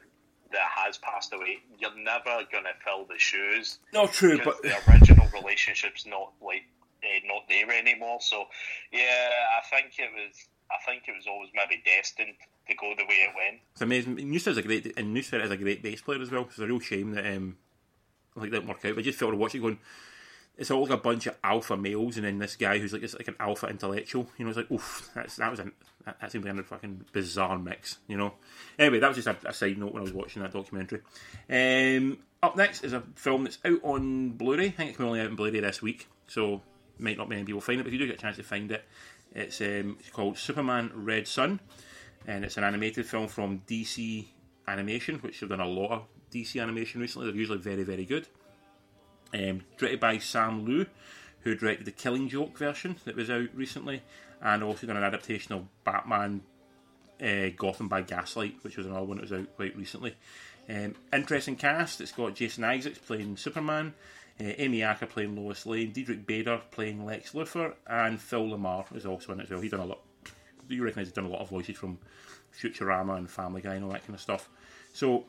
[0.51, 5.29] that has passed away, you're never gonna fill the shoes No, true, but the original
[5.33, 6.65] relationship's not like
[7.05, 8.19] uh, not there anymore.
[8.21, 8.45] So,
[8.93, 10.49] yeah, I think it was.
[10.71, 12.35] I think it was always maybe destined
[12.69, 13.61] to go the way it went.
[13.73, 14.17] It's amazing.
[14.17, 16.47] Newsted's a great, and Newsted is a great bass player as well.
[16.49, 17.59] It's a real shame that um,
[18.35, 18.95] like that didn't work out.
[18.95, 19.79] But I just felt to watch it going.
[20.57, 23.15] It's all like a bunch of alpha males, and then this guy who's like it's
[23.15, 24.29] like an alpha intellectual.
[24.39, 25.73] You know, it's like oof, that's that was an
[26.05, 27.99] that, that like a fucking bizarre mix.
[28.07, 28.35] You know.
[28.79, 31.01] Anyway, that was just a, a side note when I was watching that documentary.
[31.51, 34.67] Um, up next is a film that's out on Blu-ray.
[34.67, 36.63] I think it's only out on Blu-ray this week, so
[36.99, 37.83] might not many people find it.
[37.83, 38.85] But if you do get a chance to find it,
[39.35, 41.59] it's um, it's called Superman Red Son
[42.27, 44.27] and it's an animated film from DC
[44.67, 47.29] Animation, which have done a lot of DC animation recently.
[47.29, 48.27] They're usually very, very good.
[49.35, 50.87] Um, directed by Sam Liu,
[51.41, 54.03] who directed the Killing Joke version that was out recently,
[54.41, 56.43] and also done an adaptation of Batman
[57.21, 60.15] uh, Gotham by Gaslight, which was another one that was out quite recently.
[60.69, 62.01] Um, interesting cast.
[62.01, 63.95] It's got Jason Isaacs playing Superman,
[64.41, 69.05] uh, Amy Acker playing Lois Lane, Diedrich Bader playing Lex Luthor, and Phil LaMarr is
[69.05, 69.61] also in it as well.
[69.61, 70.01] He's done a lot.
[70.69, 71.99] You recognise he's done a lot of voices from
[72.59, 74.49] Futurama and Family Guy and all that kind of stuff.
[74.93, 75.25] So,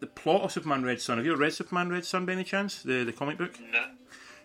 [0.00, 1.16] the plot of Superman Red Son.
[1.18, 2.82] Have you ever read Superman Red Son by any chance?
[2.82, 3.58] The the comic book?
[3.60, 3.80] No,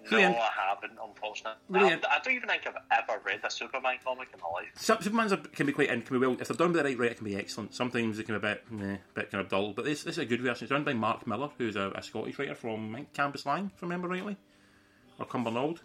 [0.10, 0.98] Really no, in- I haven't.
[1.04, 4.40] Unfortunately, Really I, in- I don't even think I've ever read a Superman comic in
[4.42, 4.70] my life.
[4.76, 6.98] Superman's a, can be quite in, can be well if they're done by the right
[6.98, 7.76] writer, it can be excellent.
[7.76, 10.20] Sometimes it can be a bit meh, bit kind of dull, but this, this is
[10.20, 10.64] a good version.
[10.66, 13.84] It's done by Mark Millar, who's a, a Scottish writer from I think, Cambuslang, if
[13.84, 14.38] I remember rightly,
[15.20, 15.80] or Cumbernauld.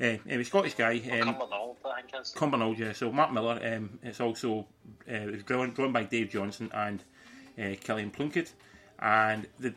[0.00, 0.94] Uh, anyway, Scottish guy.
[0.96, 2.32] Um, Cumbernauld, I think is.
[2.36, 2.92] Cumbernauld, yeah.
[2.92, 3.60] So Mark Millar.
[3.64, 4.66] Um, it's also
[5.08, 7.04] uh, it drawn, drawn by Dave Johnson and
[7.58, 8.52] uh, Killian Plunkett,
[8.98, 9.74] and the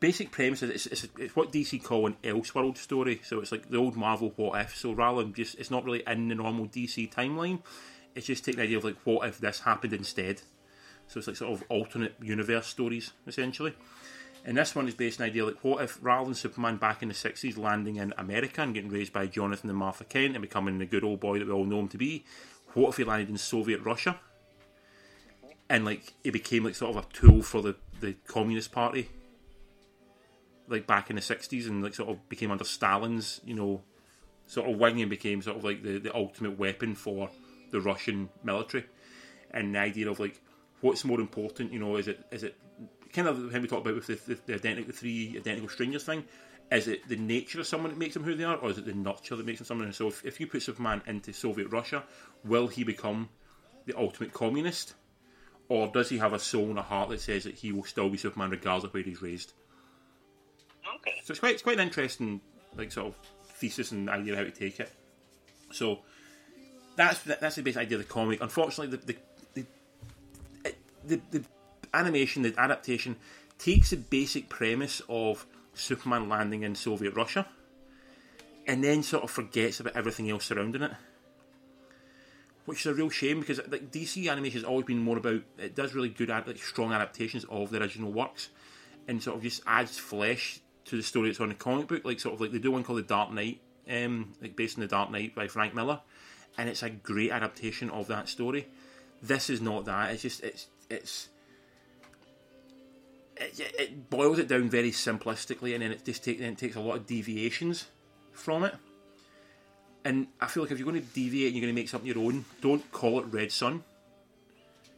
[0.00, 3.20] basic premise is it's, it's, it's what DC call an Elseworld story.
[3.24, 4.76] So it's like the old Marvel What If.
[4.76, 7.62] So rather than just it's not really in the normal DC timeline.
[8.14, 10.42] It's just taking the idea of like what if this happened instead.
[11.08, 13.74] So it's like sort of alternate universe stories essentially.
[14.44, 17.02] And this one is based on the idea like what if rather than Superman back
[17.02, 20.42] in the sixties landing in America and getting raised by Jonathan and Martha Kent and
[20.42, 22.24] becoming the good old boy that we all know him to be,
[22.74, 24.20] what if he landed in Soviet Russia?
[25.68, 29.10] And like he became like sort of a tool for the, the Communist Party.
[30.68, 33.82] Like back in the sixties and like sort of became under Stalin's, you know,
[34.46, 37.30] sort of wing and became sort of like the, the ultimate weapon for
[37.70, 38.84] the Russian military.
[39.50, 40.40] And the idea of like
[40.80, 42.56] what's more important, you know, is it is it
[43.12, 46.04] kind of when we talked about with the, the, the identical, the three identical strangers
[46.04, 46.24] thing.
[46.70, 48.86] Is it the nature of someone that makes them who they are, or is it
[48.86, 49.92] the nurture that makes them someone?
[49.92, 52.02] So if, if you put Superman into Soviet Russia,
[52.44, 53.28] will he become
[53.84, 54.94] the ultimate communist,
[55.68, 58.08] or does he have a soul and a heart that says that he will still
[58.08, 59.52] be Superman regardless of where he's raised?
[60.96, 61.14] Okay.
[61.24, 62.40] So it's quite it's quite an interesting
[62.76, 64.92] like sort of thesis and idea of how to take it.
[65.72, 66.00] So
[66.96, 68.40] that's that's the basic idea of the comic.
[68.40, 69.16] Unfortunately, the the
[69.54, 71.44] the, the, the
[71.94, 73.16] animation, the adaptation,
[73.58, 77.46] takes the basic premise of Superman landing in Soviet Russia,
[78.66, 80.92] and then sort of forgets about everything else surrounding it.
[82.66, 85.74] Which is a real shame because like DC animation has always been more about it
[85.74, 88.48] does really good like strong adaptations of the original works,
[89.08, 92.04] and sort of just adds flesh to the story that's on the comic book.
[92.04, 94.82] Like sort of like they do one called the Dark Knight, um, like based on
[94.82, 96.00] the Dark Knight by Frank Miller,
[96.58, 98.66] and it's a great adaptation of that story.
[99.22, 100.12] This is not that.
[100.12, 101.28] It's just it's it's
[103.36, 106.76] it, it boils it down very simplistically, and then it just take, then it takes
[106.76, 107.86] a lot of deviations
[108.32, 108.74] from it.
[110.06, 112.06] And I feel like if you're going to deviate and you're going to make something
[112.06, 113.82] your own, don't call it Red Son.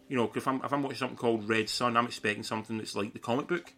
[0.06, 2.94] You know, if I'm if I'm watching something called Red Son, I'm expecting something that's
[2.94, 3.72] like the comic book,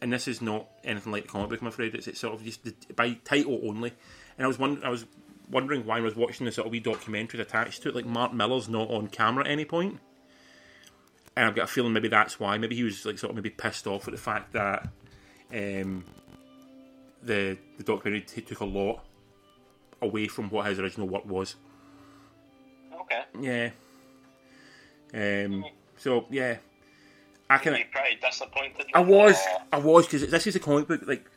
[0.00, 1.60] and this is not anything like the comic book.
[1.60, 3.92] I'm afraid it's, it's sort of just the, by title only.
[4.36, 5.06] And I was wondering, I was
[5.48, 7.94] wondering why I was watching this little wee documentary attached to it.
[7.94, 10.00] Like Mark Millar's not on camera at any point
[11.36, 12.58] and I've got a feeling maybe that's why.
[12.58, 14.88] Maybe he was like sort of maybe pissed off at the fact that
[15.52, 16.04] um,
[17.22, 19.04] the the documentary t- took a lot
[20.02, 21.56] away from what his original work was.
[23.00, 23.22] Okay.
[23.40, 23.70] Yeah.
[25.44, 25.64] Um.
[25.96, 26.56] So yeah,
[27.48, 27.74] I can.
[27.74, 28.86] You pretty disappointed.
[28.94, 31.02] I was, it, or- I was, because this is a comic book.
[31.06, 31.30] Like,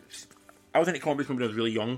[0.73, 1.89] I was into comic books when I was really young,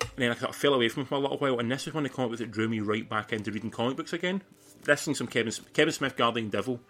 [0.00, 1.58] and then I sort of fell away from them for a little while.
[1.58, 3.70] And this is one of the comic books that drew me right back into reading
[3.70, 4.42] comic books again.
[4.84, 6.80] This and some Kevin Kevin Smith Guardian Devil,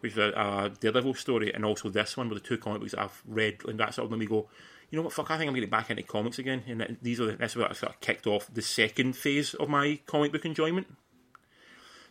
[0.00, 3.00] which is a, Daredevil story, and also this one were the two comic books that
[3.00, 4.48] I've read, and that sort of made me go,
[4.90, 6.62] you know what, fuck, I think I'm getting back into comics again.
[6.66, 10.00] And these are the, that's what sort of kicked off the second phase of my
[10.06, 10.86] comic book enjoyment.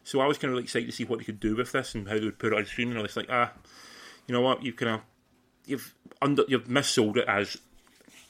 [0.04, 1.95] So I was kind of really excited to see what they could do with this
[1.95, 2.89] and how they would put it on screen.
[2.89, 3.52] And I was like, ah,
[4.28, 5.02] you know what, you've kind of
[5.65, 7.58] you've under you've missold it as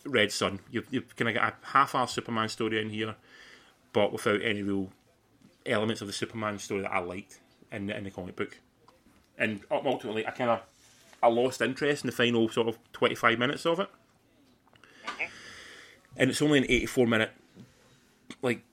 [0.05, 0.59] Red Son.
[0.71, 3.15] You've you've kind of got a half-hour Superman story in here,
[3.93, 4.89] but without any real
[5.65, 7.39] elements of the Superman story that I liked
[7.71, 8.57] in in the comic book.
[9.37, 10.61] And ultimately, I kind of
[11.21, 13.89] I lost interest in the final sort of twenty-five minutes of it.
[16.15, 17.31] And it's only an eighty-four minute
[18.41, 18.63] like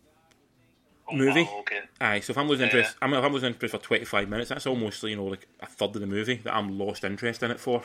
[1.07, 1.43] Oh, movie.
[1.43, 1.81] wow, okay.
[2.01, 2.77] Aye, so if I'm losing Yeah.
[2.77, 5.67] interest, I'm, if I'm losing interest for 25 minutes, that's almost you know like a
[5.67, 7.83] third of the movie that I'm lost interest in it for.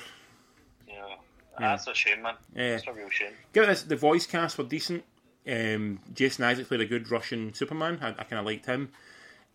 [0.88, 1.16] Yeah.
[1.60, 2.36] That's a shame, man.
[2.56, 2.72] Yeah.
[2.78, 3.34] That's a real shame.
[3.52, 3.84] Give it this.
[3.84, 5.04] The voice cast were decent.
[5.46, 8.00] Um, Jason Isaac played a good Russian Superman.
[8.02, 8.90] I, I kind of liked him.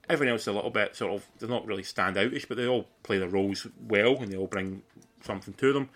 [0.08, 2.86] Everyone else is a little bit sort of they're not really standoutish, but they all
[3.02, 4.82] play their roles well and they all bring
[5.22, 5.88] something to them.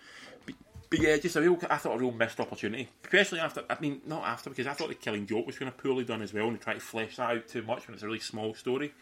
[0.45, 0.55] But,
[0.89, 3.63] but yeah, just a real I thought a real missed opportunity, especially after.
[3.69, 6.21] I mean, not after because I thought the Killing Joke was kind of poorly done
[6.21, 8.19] as well, and they tried to flesh that out too much when it's a really
[8.19, 8.93] small story.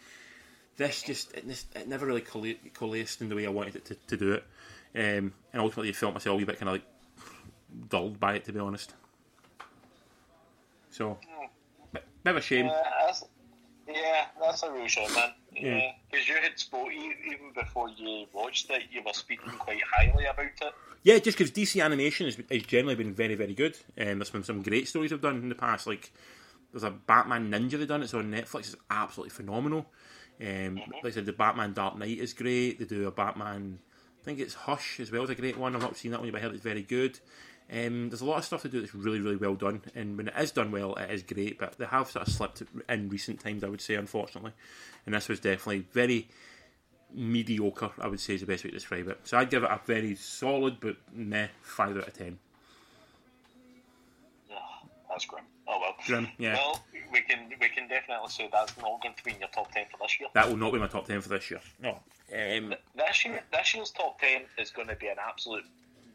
[0.76, 1.44] This just it,
[1.74, 4.44] it never really coalesced in the way I wanted it to, to do it,
[4.94, 6.84] um, and ultimately I felt myself a wee bit kind of like
[7.88, 8.94] dulled by it to be honest.
[10.90, 11.18] So,
[11.92, 12.66] bit, bit of a shame.
[12.66, 13.12] Yeah,
[14.50, 15.30] that's, a real shame, man.
[15.52, 15.76] Yeah.
[15.76, 20.24] Yeah, because you had spoke even before you watched it, you were speaking quite highly
[20.24, 20.74] about it.
[21.02, 23.76] Yeah, just because DC animation has, has generally been very, very good.
[23.98, 25.86] Um, there's been some great stories I've done in the past.
[25.86, 26.12] Like
[26.72, 28.02] there's a Batman Ninja they've done.
[28.02, 28.60] It's on Netflix.
[28.60, 29.86] It's absolutely phenomenal.
[30.40, 32.78] Um, Like I said, the Batman Dark Knight is great.
[32.78, 33.78] They do a Batman.
[34.20, 35.24] I think it's Hush as well.
[35.24, 35.74] is a great one.
[35.74, 37.18] I've not seen that one, but I heard it's very good.
[37.70, 40.28] Um, there's a lot of stuff to do that's really, really well done, and when
[40.28, 41.58] it is done well, it is great.
[41.58, 44.52] But they have sort of slipped in recent times, I would say, unfortunately.
[45.04, 46.28] And this was definitely very
[47.12, 49.20] mediocre, I would say is the best way to describe it.
[49.24, 52.38] So I'd give it a very solid but meh five out of ten.
[54.48, 54.56] Yeah,
[55.10, 55.44] that's grim.
[55.66, 55.94] Oh well.
[56.06, 56.54] Grim, yeah.
[56.54, 59.70] Well, we can we can definitely say that's not going to be in your top
[59.72, 60.30] ten for this year.
[60.32, 61.60] That will not be my top ten for this year.
[61.82, 62.00] No.
[62.32, 65.64] Um, This year, this year's top ten is going to be an absolute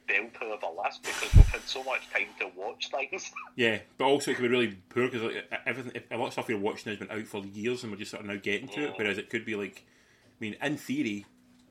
[0.08, 3.32] belter of a list because we've had so much time to watch things.
[3.56, 6.50] yeah, but also it could be really poor because like, everything, a lot of stuff
[6.50, 8.86] you're watching has been out for years, and we're just sort of now getting to
[8.86, 8.90] it.
[8.92, 8.96] Oh.
[8.98, 11.26] Whereas it could be like, I mean, in theory,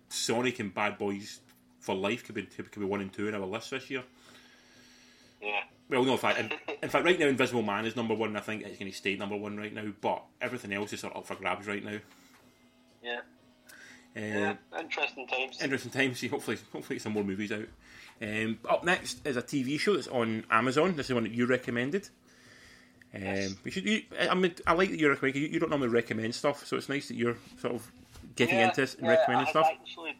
[0.08, 1.40] Sonic and Bad Boys
[1.80, 4.04] for Life could be could be one and two in our list this year.
[5.40, 5.62] yeah.
[5.88, 8.36] Well, no, in fact, in, in fact, right now, Invisible Man is number one.
[8.36, 9.92] I think it's going to stay number one right now.
[10.00, 11.98] But everything else is sort of up for grabs right now.
[13.02, 13.20] Yeah.
[14.16, 14.54] Uh, Yeah.
[14.78, 15.60] Interesting times.
[15.62, 16.18] interesting times.
[16.18, 17.66] See, hopefully, hopefully some more movies out.
[18.20, 20.94] Um, up next is a TV show that's on Amazon.
[20.96, 22.08] This is one that you recommended.
[23.14, 23.54] Um, Yes.
[23.68, 23.84] should.
[23.86, 25.36] You, I mean, I like that you recommend.
[25.36, 27.90] You, you don't normally recommend stuff, so it's nice that you're sort of
[28.36, 29.66] getting into this and recommending I've stuff.
[29.70, 30.10] Actually,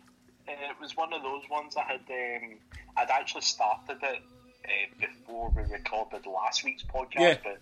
[0.48, 2.00] uh, it was one of those ones I had.
[2.10, 2.54] Um,
[2.96, 4.22] I'd actually started it
[4.64, 4.68] uh,
[5.00, 7.36] before we recorded last week's podcast, Yeah.
[7.42, 7.60] but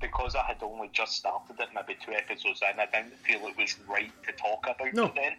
[0.00, 3.56] because I had only just started it, maybe two episodes in, I didn't feel it
[3.58, 5.06] was right to talk about No.
[5.06, 5.32] it then.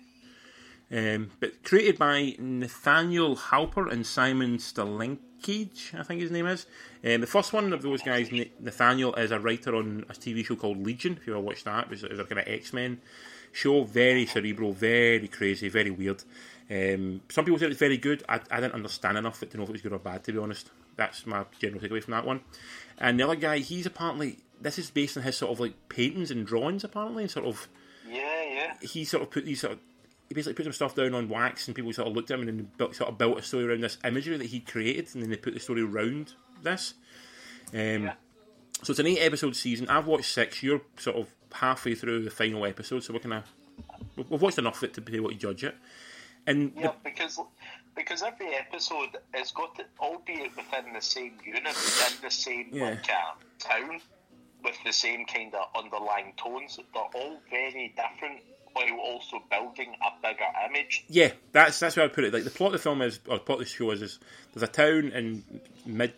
[0.93, 6.65] Um, but created by Nathaniel Halpern and Simon Stålenhag, I think his name is.
[7.03, 10.55] Um, the first one of those guys, Nathaniel, is a writer on a TV show
[10.55, 11.17] called Legion.
[11.19, 12.99] If you ever watched that, it was, it was a kind of X Men
[13.53, 13.83] show.
[13.83, 16.23] Very cerebral, very crazy, very weird.
[16.69, 18.23] Um, some people said it's very good.
[18.27, 20.39] I, I didn't understand enough to know if it was good or bad, to be
[20.39, 20.71] honest.
[20.97, 22.41] That's my general takeaway from that one.
[22.97, 26.31] And the other guy, he's apparently this is based on his sort of like paintings
[26.31, 27.67] and drawings, apparently, and sort of
[28.07, 28.73] Yeah, yeah.
[28.81, 29.79] he sort of put these sort of
[30.31, 32.47] he basically put some stuff down on wax and people sort of looked at him
[32.47, 35.21] and then built, sort of built a story around this imagery that he created and
[35.21, 36.93] then they put the story around this.
[37.73, 38.13] Um, Yeah.
[38.81, 39.89] So it's an eight episode season.
[39.89, 40.63] I've watched six.
[40.63, 43.33] You're sort of halfway through the final episode, so we're kind
[44.15, 45.75] of we've watched enough of it to be able to judge it.
[46.47, 47.37] And Yeah, because
[47.93, 52.85] because every episode has got, to, albeit within the same unit, within the same Yeah.
[52.91, 54.01] like, uh, town,
[54.83, 58.41] the same kind of underlying tones, they're all very different,
[58.73, 61.05] while also building a bigger image.
[61.09, 62.33] Yeah, that's that's where I put it.
[62.33, 64.19] Like the plot of the film is, or the plot of the show is, is
[64.53, 65.43] there's a town in
[65.85, 66.13] mid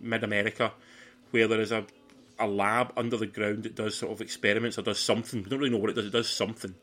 [0.00, 0.72] mid America
[1.30, 1.84] where there is a
[2.38, 5.42] a lab under the ground that does sort of experiments or does something.
[5.42, 6.06] We don't really know what it does.
[6.06, 6.74] It does something.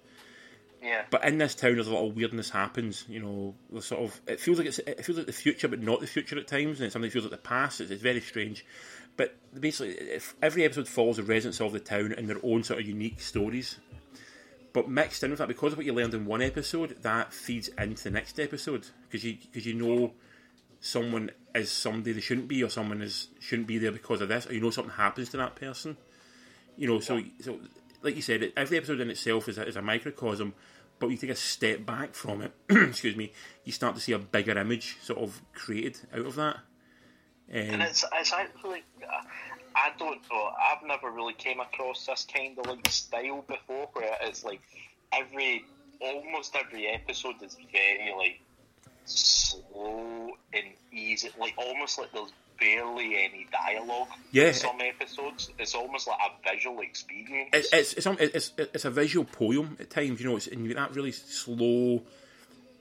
[0.83, 3.03] Yeah, But in this town, there's a lot of weirdness happens.
[3.09, 5.81] You know, the sort of it feels like it's it feels like the future, but
[5.81, 7.81] not the future at times, and it's something that feels like the past.
[7.81, 8.63] It's, it's very strange.
[9.17, 12.79] But basically, if every episode follows the residents of the town and their own sort
[12.79, 13.77] of unique stories.
[14.73, 17.69] But mixed in with that, because of what you learned in one episode, that feeds
[17.79, 20.13] into the next episode because you because you know
[20.79, 24.45] someone is somebody they shouldn't be, or someone is shouldn't be there because of this,
[24.47, 25.97] or you know something happens to that person.
[26.75, 27.59] You know, so so
[28.03, 30.53] like you said, every episode in itself is a, is a microcosm,
[30.99, 33.31] but when you take a step back from it, excuse me,
[33.63, 36.57] you start to see a bigger image sort of created out of that.
[37.49, 38.83] And Um, it's it's actually.
[39.01, 39.21] Uh,
[39.75, 40.49] I don't know.
[40.71, 44.61] I've never really came across this kind of like style before, where it's like
[45.13, 45.65] every
[45.99, 48.39] almost every episode is very like
[49.05, 54.07] slow and easy, like almost like there's barely any dialogue.
[54.31, 54.47] Yeah.
[54.47, 57.49] In some episodes, it's almost like a visual experience.
[57.53, 60.37] it's it's it's, it's it's a visual poem at times, you know.
[60.37, 62.01] It's, and you that really slow,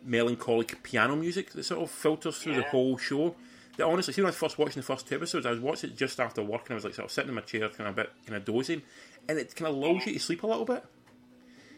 [0.04, 3.34] melancholic piano music that sort of filters through the whole show.
[3.76, 5.90] That honestly, see when I was first watching the first two episodes, I was watching
[5.90, 7.88] it just after work, and I was like sort of sitting in my chair, kind
[7.88, 8.82] of a bit, kind of dozing,
[9.28, 10.84] and it kind of lulls you to sleep a little bit.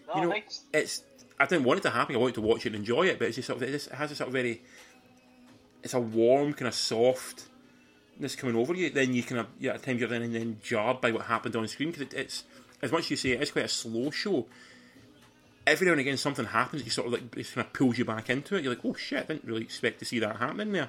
[0.08, 0.64] no, You know, nice.
[0.72, 1.02] it's
[1.40, 2.14] I didn't want it to happen.
[2.14, 3.88] I wanted to watch it and enjoy it, but it's just sort of it, just,
[3.88, 4.62] it has a sort of very,
[5.82, 8.90] it's a warm kind of softness coming over you.
[8.90, 11.66] Then you kind of yeah, at times you're then, then jarred by what happened on
[11.68, 12.44] screen because it, it's
[12.82, 14.46] as much as you say it is quite a slow show.
[15.66, 16.84] Every now and again something happens.
[16.84, 18.64] You sort of like it kind of pulls you back into it.
[18.64, 20.88] You're like, oh shit, I didn't really expect to see that happening there.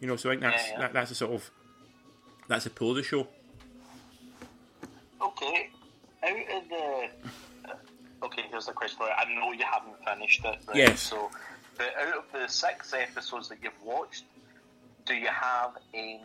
[0.00, 0.78] You know, so I think that's Yeah, yeah.
[0.80, 1.50] That, that's a sort of
[2.48, 3.26] that's a pull of the show.
[5.22, 5.70] Okay,
[6.22, 7.08] out of the.
[7.70, 7.74] uh,
[8.22, 9.12] Okay, here's the question for you.
[9.12, 10.58] I know you haven't finished it.
[10.66, 10.76] Right?
[10.76, 11.02] Yes.
[11.02, 11.30] So,
[11.76, 14.24] but out of the six episodes that you've watched,
[15.04, 16.20] do you have any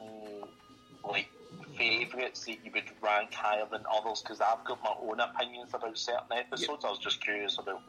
[1.03, 1.29] like
[1.77, 4.21] favourites that you would rank higher than others?
[4.21, 6.86] Because I've got my own opinions about certain episodes.
[6.86, 7.82] I was just curious about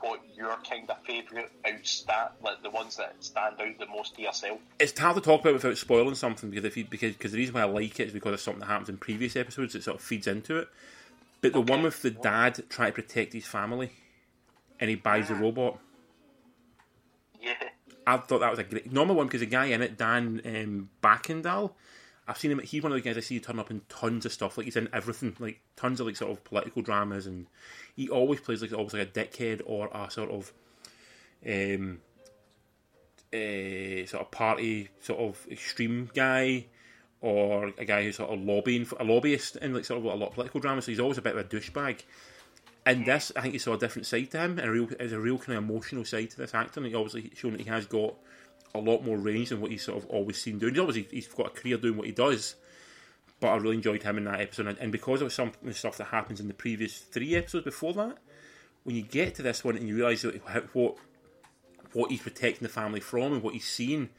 [0.00, 4.22] what your kind of favourite outstand, like the ones that stand out the most to
[4.22, 4.58] yourself.
[4.78, 7.54] it's hard to talk about without spoiling something because if you, because because the reason
[7.54, 9.74] why I like it is because of something that happens in previous episodes.
[9.74, 10.68] It sort of feeds into it.
[11.40, 13.92] But the one with the dad trying to protect his family,
[14.78, 15.78] and he buys the robot.
[17.40, 17.54] Yeah.
[18.06, 20.90] I thought that was a great normal one because the guy in it, Dan um,
[21.02, 21.72] Bakkedahl,
[22.28, 22.60] I've seen him.
[22.60, 24.56] He's one of the guys I see turn up in tons of stuff.
[24.56, 27.46] Like he's in everything, like tons of like sort of political dramas, and
[27.96, 30.52] he always plays like always like a dickhead or a sort of
[31.46, 31.98] um,
[33.32, 36.66] a sort of party sort of extreme guy.
[37.22, 40.14] Or a guy who's sort of lobbying for a lobbyist in like sort of a
[40.14, 42.00] lot of political drama, so he's always a bit of a douchebag.
[42.86, 45.12] And this, I think you saw a different side to him, and a real, there's
[45.12, 46.80] a real kind of emotional side to this actor.
[46.80, 48.14] And he obviously shown that he has got
[48.74, 50.74] a lot more range than what he's sort of always seen doing.
[50.74, 52.56] He's obviously he's got a career doing what he does,
[53.40, 54.66] but I really enjoyed him in that episode.
[54.66, 57.92] And, and because of some the stuff that happens in the previous three episodes before
[57.94, 58.18] that,
[58.84, 60.24] when you get to this one and you realise
[60.72, 60.96] what
[61.92, 64.10] what he's protecting the family from and what he's seen,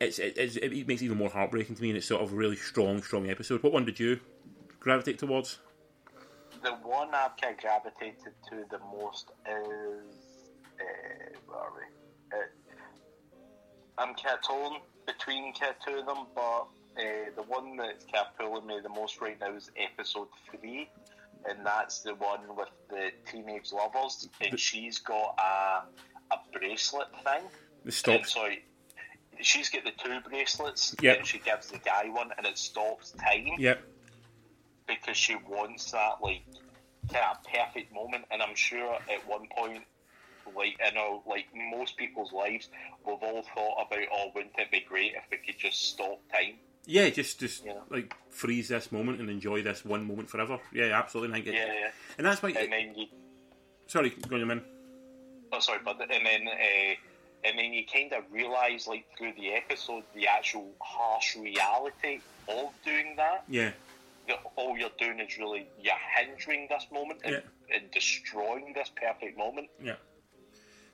[0.00, 1.88] it's, it, it's, it makes it even more heartbreaking to me.
[1.88, 3.62] And it's sort of a really strong, strong episode.
[3.62, 4.20] What one did you
[4.80, 5.58] gravitate towards?
[6.62, 11.84] the one I've kind of gravitated to the most is uh, where are we?
[14.00, 16.66] I'm kind of torn between kind of two of them, but
[16.98, 20.88] uh, the one that's kind of pulling me the most right now is episode three,
[21.48, 25.82] and that's the one with the teenage lovers, and she's got a
[26.34, 27.42] a bracelet thing.
[27.84, 28.34] The And stops.
[28.34, 28.48] so
[29.40, 31.18] she's got the two bracelets, Yep.
[31.18, 33.82] and she gives the guy one, and it stops time Yep.
[34.86, 36.42] because she wants that like
[37.12, 38.24] kind of perfect moment.
[38.30, 39.82] And I'm sure at one point,
[40.56, 42.68] like I know, like most people's lives,
[43.06, 46.54] we've all thought about, oh, wouldn't it be great if we could just stop time?
[46.86, 47.74] Yeah, just just Yeah.
[47.90, 50.58] like freeze this moment and enjoy this one moment forever.
[50.72, 51.32] Yeah, absolutely.
[51.40, 51.90] I think it- Yeah, yeah.
[52.18, 52.50] And that's why.
[52.50, 53.06] And then you
[53.86, 54.62] sorry, go on, man.
[55.52, 56.94] Oh, sorry, but and then uh,
[57.44, 62.70] and then you kind of realise, like through the episode, the actual harsh reality of
[62.84, 63.44] doing that.
[63.48, 63.72] Yeah,
[64.28, 67.42] That all you're doing is really you're hindering this moment and,
[67.74, 69.68] and destroying this perfect moment.
[69.82, 69.96] yeah.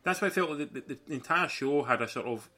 [0.07, 2.49] That's why I felt like the, the, the entire show had a sort of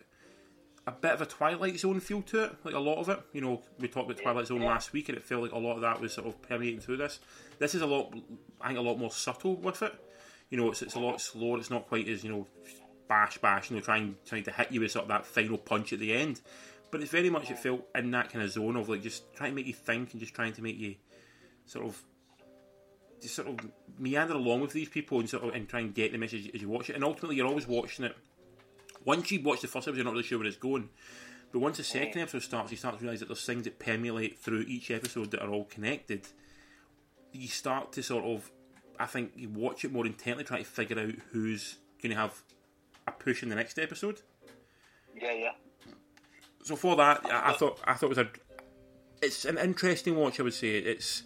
[0.87, 2.57] a bit of a Twilight Zone feel to it.
[2.63, 5.17] Like a lot of it, you know, we talked about Twilight Zone last week, and
[5.17, 7.21] it felt like a lot of that was sort of permeating through this.
[7.59, 8.13] This is a lot,
[8.61, 9.95] I think, a lot more subtle with it.
[10.51, 11.57] You know, it's it's a lot slower.
[11.57, 12.47] It's not quite as you know,
[13.09, 13.71] bash bash.
[13.71, 16.13] You know, trying trying to hit you with sort of that final punch at the
[16.13, 16.43] end.
[16.91, 19.53] But it's very much it felt in that kind of zone of like just trying
[19.53, 20.97] to make you think and just trying to make you
[21.65, 22.03] sort of
[23.20, 23.59] just sort of
[23.98, 26.61] meander along with these people and sort of and try and get the message as
[26.61, 26.94] you watch it.
[26.94, 28.16] And ultimately, you're always watching it.
[29.04, 30.90] Once you watch the first episode, you're not really sure where it's going.
[31.52, 34.38] But once the second episode starts, you start to realise that there's things that permeate
[34.38, 36.26] through each episode that are all connected.
[37.33, 38.50] You start to sort of,
[38.98, 42.42] I think, you watch it more intently, try to figure out who's going to have
[43.07, 44.20] a push in the next episode.
[45.16, 45.52] Yeah, yeah.
[46.64, 48.28] So for that, I, I thought I thought it was a,
[49.22, 50.38] it's an interesting watch.
[50.38, 51.22] I would say it's.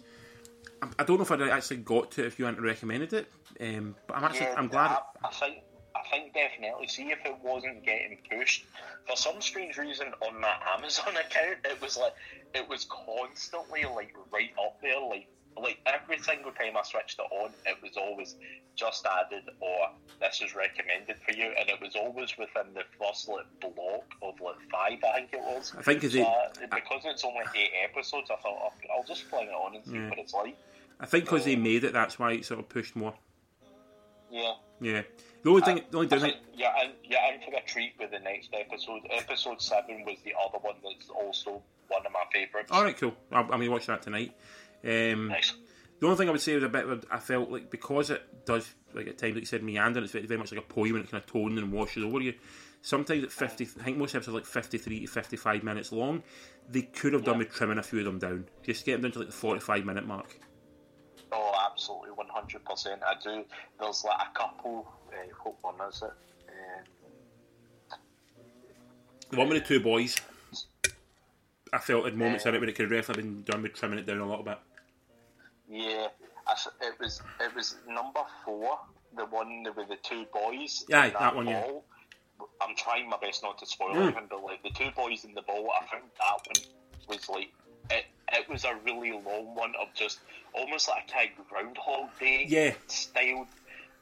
[0.99, 3.95] I- don't know if I actually got to it if you hadn't recommended it, um,
[4.07, 4.91] but I'm actually yeah, I'm glad.
[5.23, 5.57] I, I think
[5.95, 6.87] I think definitely.
[6.87, 8.65] See if it wasn't getting pushed
[9.07, 12.13] for some strange reason on my Amazon account, it was like
[12.53, 17.27] it was constantly like right up there, like like every single time I switched it
[17.31, 18.35] on, it was always
[18.75, 23.29] just added or this is recommended for you, and it was always within the first
[23.29, 25.73] like block of like five, I think it was.
[25.77, 29.23] I think so, they- uh, because it's only eight episodes, I thought oh, I'll just
[29.25, 30.09] fling it on and see Yeah.
[30.09, 30.57] what it's like.
[31.03, 33.13] I think because they made it, that's why it sort of pushed more.
[34.31, 34.53] Yeah.
[34.81, 35.01] Yeah.
[35.43, 37.93] The only thing, the only I difference, think you're in, you're in for a treat
[37.99, 39.01] with the next episode.
[39.11, 42.71] Episode seven was the other one that's also one of my favourites.
[42.71, 43.13] all right, cool.
[43.31, 44.33] I'm, I'm going to watch that tonight.
[44.83, 45.53] Um, Nice.
[45.99, 46.85] The only thing I would say was a bit.
[46.89, 50.01] of- I felt like because it does, like at times, like you said, meander.
[50.01, 52.19] It's very, very much like a poem, and it kind of tones and washes over
[52.21, 52.33] you.
[52.81, 56.23] Sometimes at fifty, I think most episodes are like fifty-three to fifty-five minutes long.
[56.69, 58.45] They could have done with trimming a few of them down.
[58.63, 60.37] Just get them down to like the forty-five minute mark.
[61.73, 63.01] Absolutely, one hundred percent.
[63.05, 63.43] I do.
[63.79, 64.87] There's like a couple.
[65.09, 66.11] Uh, what one is it?
[66.47, 67.95] Uh,
[69.31, 70.15] The one with the two boys,
[71.73, 73.97] I felt at moments in it when it could have definitely been done with trimming
[73.97, 74.59] it down a little bit.
[75.67, 76.07] yeah,
[76.81, 78.77] it was it was number four,
[79.17, 80.85] the one with the two boys.
[80.93, 81.61] Aye, in that one, yeah.
[81.61, 81.83] ball.
[82.61, 84.03] I'm trying my best not to spoil Mm.
[84.03, 86.67] anything, but like the two boys in the ball, I think that one
[87.17, 87.51] was like
[87.89, 88.05] it.
[88.33, 90.19] It was a really long one of just
[90.53, 92.73] almost like a kind of Groundhog Day Yeah.
[92.87, 93.47] style.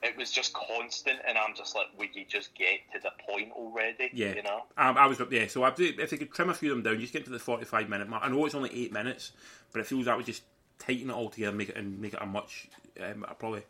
[0.03, 3.51] It was just constant, and I'm just like, would you just get to the point
[3.51, 4.09] already?
[4.13, 4.63] Yeah, you know.
[4.75, 5.45] Um, I was yeah.
[5.45, 7.29] So I do, if they could trim a few of them down, just get to
[7.31, 8.23] the forty-five minute mark.
[8.25, 9.31] I know it's only eight minutes,
[9.71, 10.41] but it feels that would just
[10.79, 12.67] tighten it all together, make it and make it a much.
[12.99, 13.61] Um, I probably,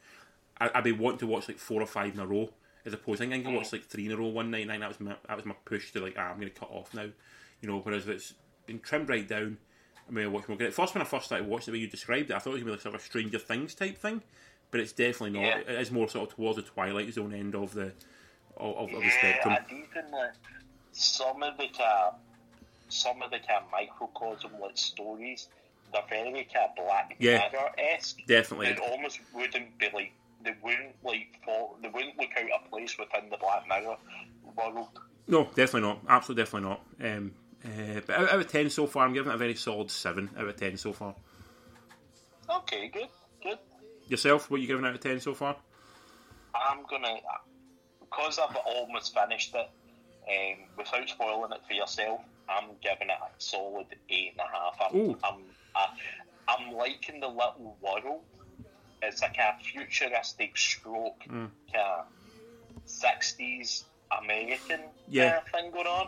[0.61, 2.49] I, I'd be wanting to watch like four or five in a row
[2.85, 3.21] as opposed.
[3.21, 4.69] I think I can watch like three in a row one night.
[4.69, 6.71] And that was my that was my push to like, ah, I'm going to cut
[6.71, 7.09] off now,
[7.59, 7.79] you know.
[7.79, 8.33] Whereas if it's
[8.67, 9.57] been trimmed right down,
[10.11, 10.61] I mean, I watch more.
[10.61, 12.53] At first, when I first started watching the way you described it, I thought it
[12.53, 14.21] was going to be like sort of a Stranger Things type thing,
[14.69, 15.47] but it's definitely not.
[15.47, 15.73] Yeah.
[15.73, 17.93] It is more sort of towards the Twilight Zone end of the
[18.57, 19.57] of, of, of the Yeah, spectrum.
[19.57, 20.33] and even like
[20.91, 22.13] some of the kind,
[22.89, 25.47] some of the kind of microcosm like stories,
[25.93, 27.47] they're very kind of Black Yeah.
[27.51, 28.19] Mirror esque.
[28.27, 28.67] Definitely.
[28.67, 30.11] It almost wouldn't be like
[30.43, 33.95] they wouldn't like fall, they wouldn't look out of place within the Black Mirror
[34.57, 34.89] world.
[35.27, 35.99] No, definitely not.
[36.09, 36.81] Absolutely, definitely not.
[37.17, 37.31] Um,
[37.65, 40.29] uh, but out, out of ten so far, I'm giving it a very solid seven
[40.37, 41.15] out of ten so far.
[42.49, 43.07] Okay, good,
[43.43, 43.57] good.
[44.07, 45.55] Yourself, what are you giving out of ten so far?
[46.53, 47.15] I'm gonna
[48.01, 49.69] because I've almost finished it.
[50.27, 54.77] Um, without spoiling it for yourself, I'm giving it a solid eight and a half.
[54.93, 55.17] I'm, Ooh.
[55.23, 55.35] I'm,
[55.75, 55.87] I,
[56.47, 58.21] I'm liking the little world.
[59.01, 61.45] It's like a futuristic stroke, Hmm.
[61.73, 62.05] kind of
[62.85, 63.85] sixties
[64.21, 65.31] American Yeah.
[65.31, 66.07] kind of thing going on.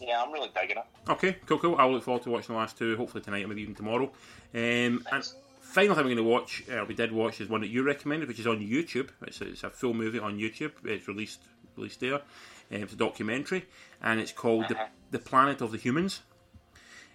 [0.00, 1.10] Yeah, I'm really digging it.
[1.10, 1.76] Okay, cool, cool.
[1.76, 4.10] I'll look forward to watching the last two, hopefully tonight or maybe even tomorrow.
[4.54, 5.24] Um, and
[5.60, 8.28] final thing we're going to watch, uh, we did watch, is one that you recommended,
[8.28, 9.10] which is on YouTube.
[9.22, 10.72] It's a, it's a full movie on YouTube.
[10.84, 11.40] It's released
[11.76, 12.14] released there.
[12.14, 13.66] Um, it's a documentary,
[14.02, 14.76] and it's called the,
[15.10, 16.22] the Planet of the Humans.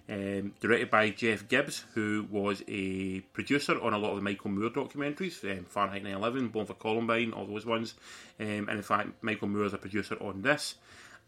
[0.08, 4.50] Um, directed by Jeff Gibbs, who was a producer on a lot of the Michael
[4.50, 7.94] Moore documentaries, um, Fahrenheit 9/11, Bowling for Columbine, all those ones.
[8.40, 10.74] Um, and in fact, Michael Moore is a producer on this.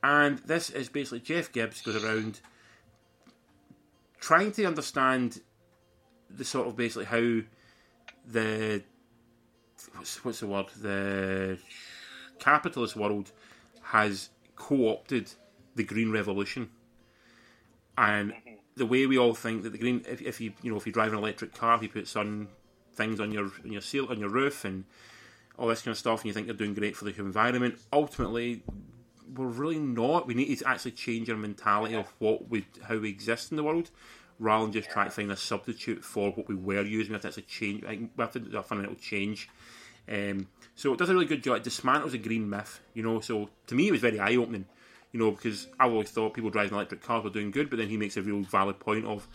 [0.03, 2.41] And this is basically Jeff Gibbs goes around
[4.21, 5.41] trying to understand
[6.31, 7.41] the sort of basically how
[8.27, 8.83] the
[9.95, 10.67] what's, what's the word?
[10.81, 11.59] The
[12.39, 13.31] capitalist world
[13.83, 15.33] has co-opted
[15.75, 16.71] the green revolution.
[17.97, 18.55] And mm-hmm.
[18.77, 20.93] the way we all think that the green if, if you you know if you
[20.93, 22.49] drive an electric car if you put sun
[22.95, 24.85] things on your on your seal on your roof and
[25.59, 28.63] all this kind of stuff and you think you're doing great for the environment ultimately
[29.35, 33.09] we're really not we need to actually change our mentality of what we how we
[33.09, 33.91] exist in the world
[34.39, 37.23] rather than just trying to find a substitute for what we were using we have
[37.23, 39.49] to actually change we have to do a fundamental change
[40.09, 43.21] um, so it does a really good job it dismantles a green myth you know
[43.21, 44.67] so to me it was very eye-opening
[45.13, 47.89] you know, because I always thought people driving electric cars were doing good, but then
[47.89, 49.29] he makes a real valid point of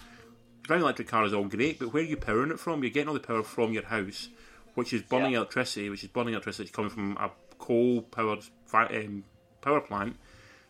[0.63, 2.83] driving an electric car is all great, but where are you powering it from?
[2.83, 4.29] You're getting all the power from your house,
[4.73, 5.37] which is burning yeah.
[5.37, 8.43] electricity, which is burning electricity coming from a coal-powered
[8.73, 9.23] um,
[9.67, 10.15] power plant.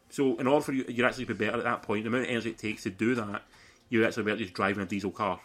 [0.10, 2.30] So, in order for you, you actually be better at that point, the amount of
[2.30, 3.44] energy it takes to do that,
[3.90, 5.40] you're actually better just driving a diesel car.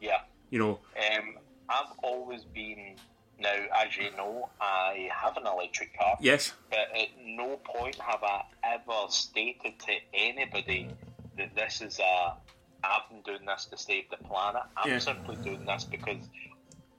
[0.00, 0.20] Yeah.
[0.50, 0.80] You know.
[0.96, 1.38] Um,
[1.68, 2.96] I've always been
[3.40, 6.16] now, as you know, I have an electric car.
[6.20, 6.52] Yes.
[6.70, 10.88] But at no point have I ever stated to anybody
[11.36, 12.34] that this is a.
[12.84, 14.62] I've been doing this to save the planet.
[14.76, 14.98] I'm yeah.
[14.98, 16.28] simply doing this because,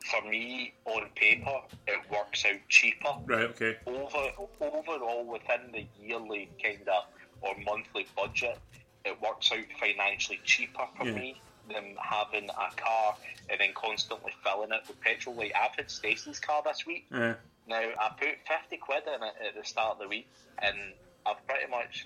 [0.06, 3.14] for me, on paper, it works out cheaper.
[3.26, 3.50] Right.
[3.50, 3.78] Okay.
[3.86, 4.32] Over
[4.62, 7.06] overall, within the yearly kind of
[7.42, 8.60] or monthly budget,
[9.04, 11.14] it works out financially cheaper for yeah.
[11.14, 13.16] me than having a car
[13.50, 15.36] and then constantly filling it with petrol.
[15.36, 17.06] Like I've had Stacey's car this week.
[17.12, 17.36] Yeah.
[17.68, 20.28] Now I put fifty quid in it at the start of the week,
[20.60, 20.78] and
[21.26, 22.06] I've pretty much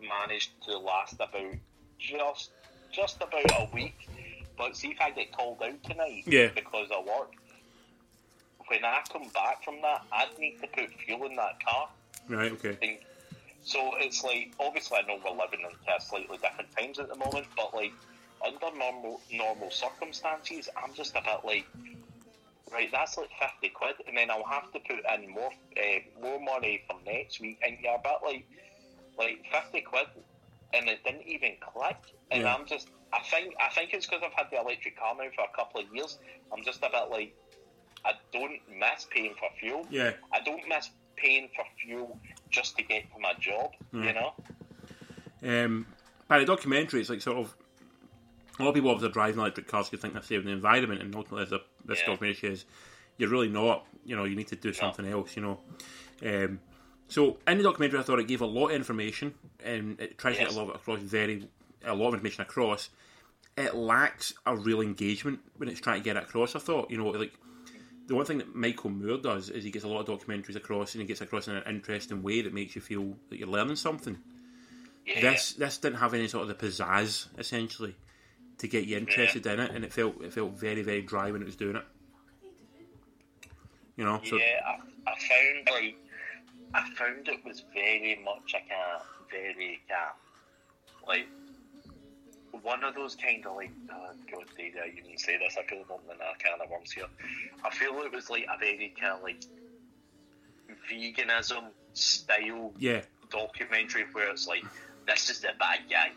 [0.00, 1.54] managed to last about
[1.98, 2.50] just
[2.90, 4.08] just about a week.
[4.56, 6.48] But see if I get called out tonight yeah.
[6.54, 7.32] because I work.
[8.68, 11.88] When I come back from that, I'd need to put fuel in that car.
[12.28, 12.52] Right.
[12.52, 12.78] Okay.
[12.80, 12.98] And
[13.64, 17.46] so it's like obviously I know we're living in slightly different times at the moment,
[17.56, 17.92] but like
[18.44, 21.66] under normal normal circumstances, I'm just a bit like,
[22.72, 26.40] right, that's like fifty quid, and then I'll have to put in more uh, more
[26.40, 28.46] money for next week, and you're a bit like,
[29.18, 30.06] like fifty quid,
[30.74, 31.98] and it didn't even click,
[32.30, 32.54] and yeah.
[32.54, 35.44] I'm just, I think, I think it's because I've had the electric car now for
[35.44, 36.18] a couple of years.
[36.52, 37.36] I'm just a bit like,
[38.04, 39.86] I don't miss paying for fuel.
[39.90, 42.18] Yeah, I don't miss paying for fuel
[42.50, 43.70] just to get to my job.
[43.92, 44.06] Mm.
[44.06, 45.64] You know.
[45.64, 45.86] Um,
[46.28, 47.54] by the documentary, it's like sort of
[48.58, 51.00] a lot of people obviously are driving electric cars could think they're saving the environment,
[51.00, 52.06] and ultimately, as a, this yeah.
[52.06, 52.64] documentary is,
[53.18, 53.86] you're really not.
[54.04, 55.18] You know, you need to do something no.
[55.18, 55.36] else.
[55.36, 55.60] You know.
[56.24, 56.60] Um,
[57.08, 59.34] so in the documentary, I thought it gave a lot of information,
[59.64, 60.48] and it tries yes.
[60.48, 61.00] to get a lot of it across.
[61.00, 61.48] Very
[61.84, 62.90] a lot of information across.
[63.56, 66.56] It lacks a real engagement when it's trying to get it across.
[66.56, 67.32] I thought, you know, like
[68.06, 70.94] the one thing that Michael Moore does is he gets a lot of documentaries across,
[70.94, 73.76] and he gets across in an interesting way that makes you feel that you're learning
[73.76, 74.18] something.
[75.06, 75.20] Yeah.
[75.20, 77.96] This this didn't have any sort of the pizzazz essentially
[78.58, 79.52] to get you interested yeah.
[79.54, 81.84] in it, and it felt it felt very very dry when it was doing it.
[83.96, 85.96] You know, so yeah, I, I found like
[86.74, 90.12] I found it was very much like a very uh,
[91.06, 91.26] like
[92.60, 95.56] one of those kind of like uh, God, did I even say this?
[95.58, 97.06] I feel I'm in a can of worms here.
[97.64, 99.42] I feel it was like a very kind of like
[100.90, 104.64] veganism style yeah documentary where it's like
[105.06, 106.10] this is the bad guy,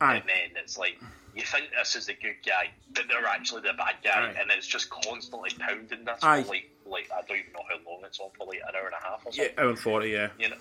[0.00, 0.16] Aye.
[0.16, 0.98] and then it's like
[1.34, 4.34] you think this is the good guy, but they're actually the bad guy, Aye.
[4.40, 6.42] and it's just constantly pounding this Aye.
[6.42, 8.86] for like like I don't even know how long it's on for, like an hour
[8.86, 9.52] and a half or something.
[9.56, 10.28] Yeah, hour and forty, yeah.
[10.38, 10.56] You know,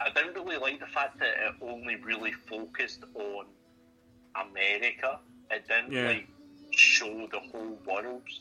[0.00, 3.46] I didn't really like the fact that it only really focused on
[4.34, 5.18] America.
[5.50, 6.06] It didn't Yeah.
[6.08, 6.26] like
[6.70, 8.40] show the whole world's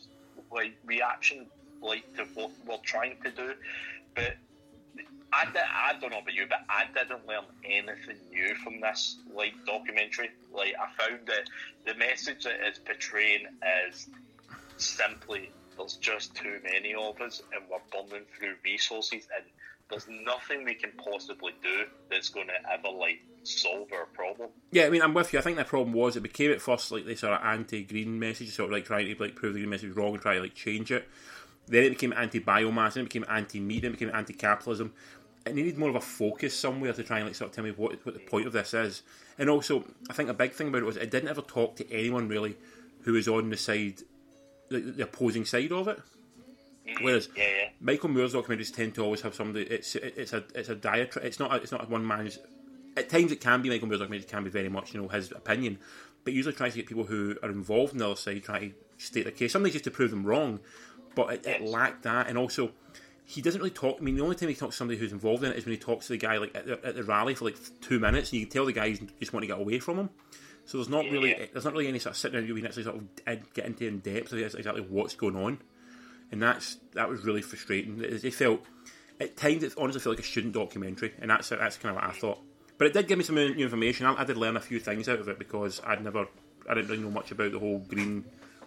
[0.51, 1.45] like reaction
[1.81, 3.53] like to what we're trying to do,
[4.15, 4.35] but.
[5.33, 9.15] I, did, I don't know about you, but I didn't learn anything new from this
[9.33, 10.29] like documentary.
[10.53, 11.49] Like I found that
[11.85, 13.47] the message that it's portraying
[13.87, 14.09] is
[14.75, 17.79] simply there's just too many of us, and we're
[18.09, 19.45] burning through resources, and
[19.89, 24.49] there's nothing we can possibly do that's going to ever like solve our problem.
[24.71, 25.39] Yeah, I mean, I'm with you.
[25.39, 28.53] I think the problem was it became at first like this sort of anti-green message,
[28.55, 30.55] sort of like trying to like prove the green message wrong and try to like
[30.55, 31.07] change it.
[31.67, 34.93] Then it became anti-biomass, then it became anti-meat, then it became anti-capitalism.
[35.45, 37.71] It needed more of a focus somewhere to try and like sort of tell me
[37.71, 39.01] what what the point of this is.
[39.37, 41.91] And also, I think a big thing about it was it didn't ever talk to
[41.91, 42.57] anyone really
[43.03, 44.03] who was on the side,
[44.69, 45.99] the, the opposing side of it.
[46.87, 47.03] Mm-hmm.
[47.03, 47.69] Whereas Yeah, yeah.
[47.79, 49.65] Michael Moore's documentaries tend to always have somebody.
[49.65, 51.25] It's it's a it's a diatribe.
[51.25, 52.37] It's not a, it's not a one man's
[52.97, 55.31] at times it can be Michael Moore's documentary can be very much you know his
[55.31, 55.79] opinion,
[56.23, 58.71] but usually tries to get people who are involved in the other side try to
[58.97, 59.53] state their case.
[59.53, 60.59] Sometimes just to prove them wrong,
[61.15, 62.71] but it, it lacked that, and also
[63.25, 63.97] he doesn't really talk.
[63.99, 65.71] I mean, the only time he talks to somebody who's involved in it is when
[65.71, 68.31] he talks to the guy like at the, at the rally for like two minutes,
[68.31, 70.09] and you can tell the guys just want to get away from him.
[70.65, 71.45] So there's not really Yeah.
[71.51, 73.87] there's not really any sort of sitting down you can actually sort of get into
[73.87, 75.59] in depth of exactly what's going on,
[76.31, 78.01] and that's that was really frustrating.
[78.03, 78.61] It, it felt
[79.19, 82.09] at times it honestly felt like a student documentary, and that's that's kind of what
[82.09, 82.39] I thought.
[82.82, 84.07] But it did give me some new information.
[84.07, 86.25] I, I did learn a few things out of it because I'd never
[86.67, 88.25] I didn't really know much about the whole green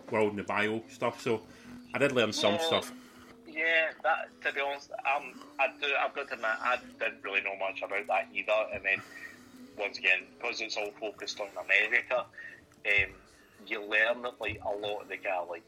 [0.08, 1.20] world and the bio stuff.
[1.20, 1.42] So
[1.92, 2.58] I did learn some Yeah.
[2.58, 2.92] stuff.
[3.44, 5.88] Yeah, that to be honest, um, I do.
[6.00, 8.52] I've got to admit, I didn't really know much about that either.
[8.72, 9.02] And then
[9.76, 12.18] once again, because it's all focused on America,
[12.86, 13.10] um,
[13.66, 15.64] you learn that like a lot of the guy, like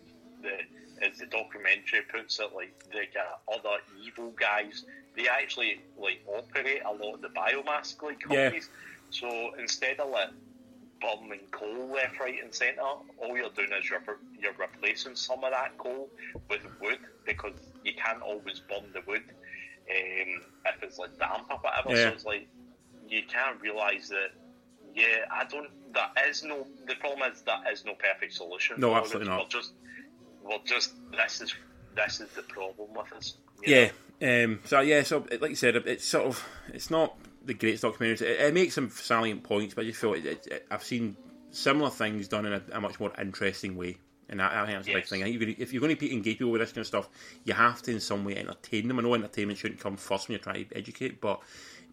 [0.47, 4.85] the as the documentary puts it, like the guy, other evil guys,
[5.15, 8.45] they actually like operate a lot of the biomass like Yeah.
[8.45, 8.71] companies.
[9.11, 9.29] So
[9.59, 10.31] instead of like
[11.03, 14.03] burning coal left, right, and centre, all you're doing is you're,
[14.41, 16.09] you're replacing some of that coal
[16.49, 17.53] with wood because
[17.85, 19.23] you can't always burn the wood
[19.91, 21.91] um, if it's like damp or whatever.
[21.91, 22.09] Yeah.
[22.09, 22.49] So it's like
[23.09, 24.31] you can't realise that.
[24.95, 25.69] Yeah, I don't.
[25.93, 26.67] There is no.
[26.89, 28.77] The problem is there is no perfect solution.
[28.79, 29.31] No, absolutely it.
[29.31, 29.41] not.
[29.43, 29.73] We're just,
[30.47, 30.95] we're just.
[31.13, 31.55] This is
[31.95, 33.37] this is the problem with us.
[33.67, 33.89] know?
[34.21, 34.45] Yeah.
[34.45, 38.29] Um, so yeah, so like you said, it's sort of it's not the greatest documentary.
[38.29, 41.17] It, it makes some salient points, but I just feel it, it, I've seen
[41.51, 44.89] similar things done in a, a much more interesting way, and I, I think that's
[44.89, 45.23] a big thing.
[45.23, 47.09] I think you're- if you're going to be engage people with this kind of stuff,
[47.45, 48.99] you have to in some way entertain them.
[48.99, 51.41] I know entertainment shouldn't come first when you're trying to educate, but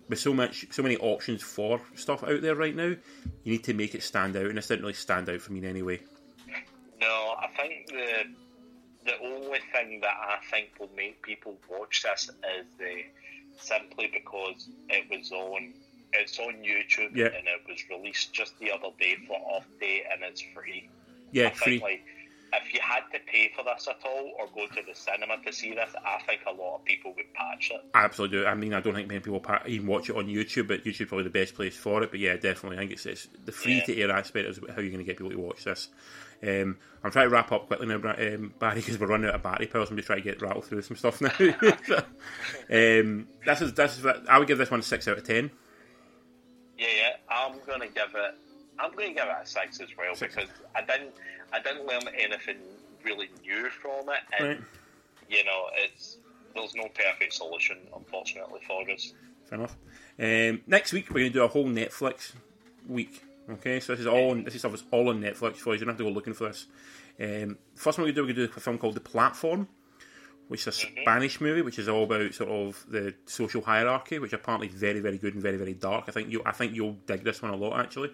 [0.09, 2.93] with so much, so many options for stuff out there right now,
[3.43, 5.59] you need to make it stand out, and this didn't really stand out for me
[5.59, 5.99] in any way.
[7.03, 8.25] No, I think the
[9.05, 13.03] the only thing that I think will make people watch this is the
[13.57, 15.73] simply because it was on
[16.13, 17.25] it's on YouTube Yeah.
[17.25, 20.89] and it was released just the other day for Earth Day and it's free.
[21.31, 21.79] Yeah, I free.
[21.79, 22.05] think like
[22.55, 25.51] if you had to pay for this at all or go to the cinema to
[25.51, 27.81] see this, I think a lot of people would patch it.
[27.95, 28.45] Absolutely.
[28.45, 31.23] I mean, I don't think many people even watch it on YouTube, but YouTube's probably
[31.23, 32.11] the best place for it.
[32.11, 34.91] But yeah, definitely, I think it's, it's the free to air aspect is how you're
[34.91, 35.89] going to get people to watch this.
[36.43, 39.43] Um, I'm trying to wrap up quickly now, um, Barry, because we're running out of
[39.43, 39.85] battery power.
[39.85, 41.31] So I'm just trying to get rattle through some stuff now.
[42.69, 45.51] um, this is this is I would give this one a six out of ten.
[46.77, 47.09] Yeah, yeah.
[47.29, 48.35] I'm gonna give it.
[48.79, 50.35] I'm gonna give it a six as well Six.
[50.35, 51.13] because I didn't.
[51.51, 52.57] I didn't learn anything
[53.03, 54.59] really new from it, and Right.
[55.29, 56.17] you know, it's
[56.55, 59.13] there's no perfect solution, unfortunately, for us.
[59.45, 59.75] Fair enough.
[60.19, 62.33] Um, next week we're going to do a whole Netflix
[62.87, 63.23] week.
[63.49, 65.79] Okay, so this is all on, this is stuff that's all on Netflix for you.
[65.79, 66.67] You don't have to go looking for this.
[67.19, 69.01] Um, first one we're going to do, we're going to do a film called The
[69.01, 69.67] Platform,
[70.47, 74.33] which is a Spanish movie, which is all about sort of the social hierarchy, which
[74.33, 76.05] apparently is very, very good and very, very dark.
[76.07, 78.11] I think you, I think you'll dig this one a lot actually.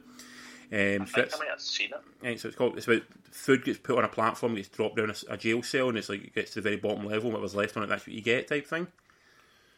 [0.71, 1.89] Um, I so, it's, might have seen
[2.21, 2.39] it.
[2.39, 2.77] so it's called.
[2.77, 3.01] It's about
[3.31, 6.23] food gets put on a platform, gets dropped down a jail cell, and it's like
[6.23, 7.25] it gets to the very bottom level.
[7.25, 8.85] and What was left on it, that's what you get, type thing.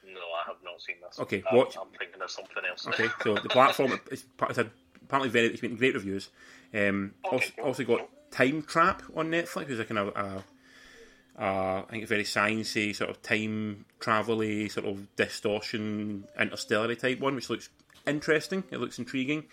[0.06, 1.18] No, I have not seen this.
[1.18, 2.88] Okay, I'm, watch- I'm thinking of something else.
[2.88, 4.70] Okay, so the platform is it's had
[5.12, 6.30] apparently very it's getting great reviews.
[6.74, 8.10] Um, Okay, also, cool, also got.
[8.32, 10.42] Time Trap on Netflix, which is a kind of uh,
[11.38, 14.38] uh, I think it's very sciencey, sort of time travel
[14.70, 17.70] sort of distortion, interstellar type one, which looks
[18.08, 18.64] interesting.
[18.72, 19.46] It looks intriguing.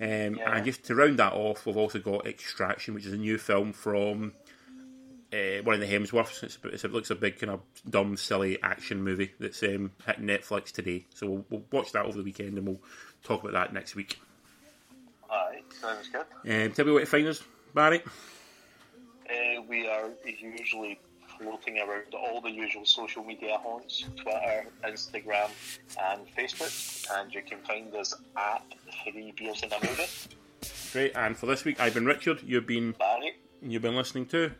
[0.00, 0.56] Um, Yeah.
[0.56, 3.74] And just to round that off, we've also got Extraction, which is a new film
[3.74, 4.32] from
[5.30, 6.42] uh, one of the Hemsworths.
[6.42, 10.20] It's, it's, it looks a big kind of dumb, silly action movie that's um, hit
[10.20, 11.04] Netflix today.
[11.14, 12.80] So we'll, we'll watch that over the weekend and we'll
[13.24, 14.18] talk about that next week.
[15.82, 16.24] Sounds good.
[16.64, 17.42] Um, tell me where to find us,
[17.74, 18.02] Barry.
[19.28, 21.00] Uh, we are usually
[21.38, 25.50] floating around all the usual social media haunts Twitter, Instagram,
[26.00, 27.10] and Facebook.
[27.18, 28.62] And you can find us at
[29.02, 30.06] Three Beers in a Movie.
[30.92, 31.16] Great.
[31.16, 32.42] And for this week, I've been Richard.
[32.44, 34.52] You've been Barry, you've been listening to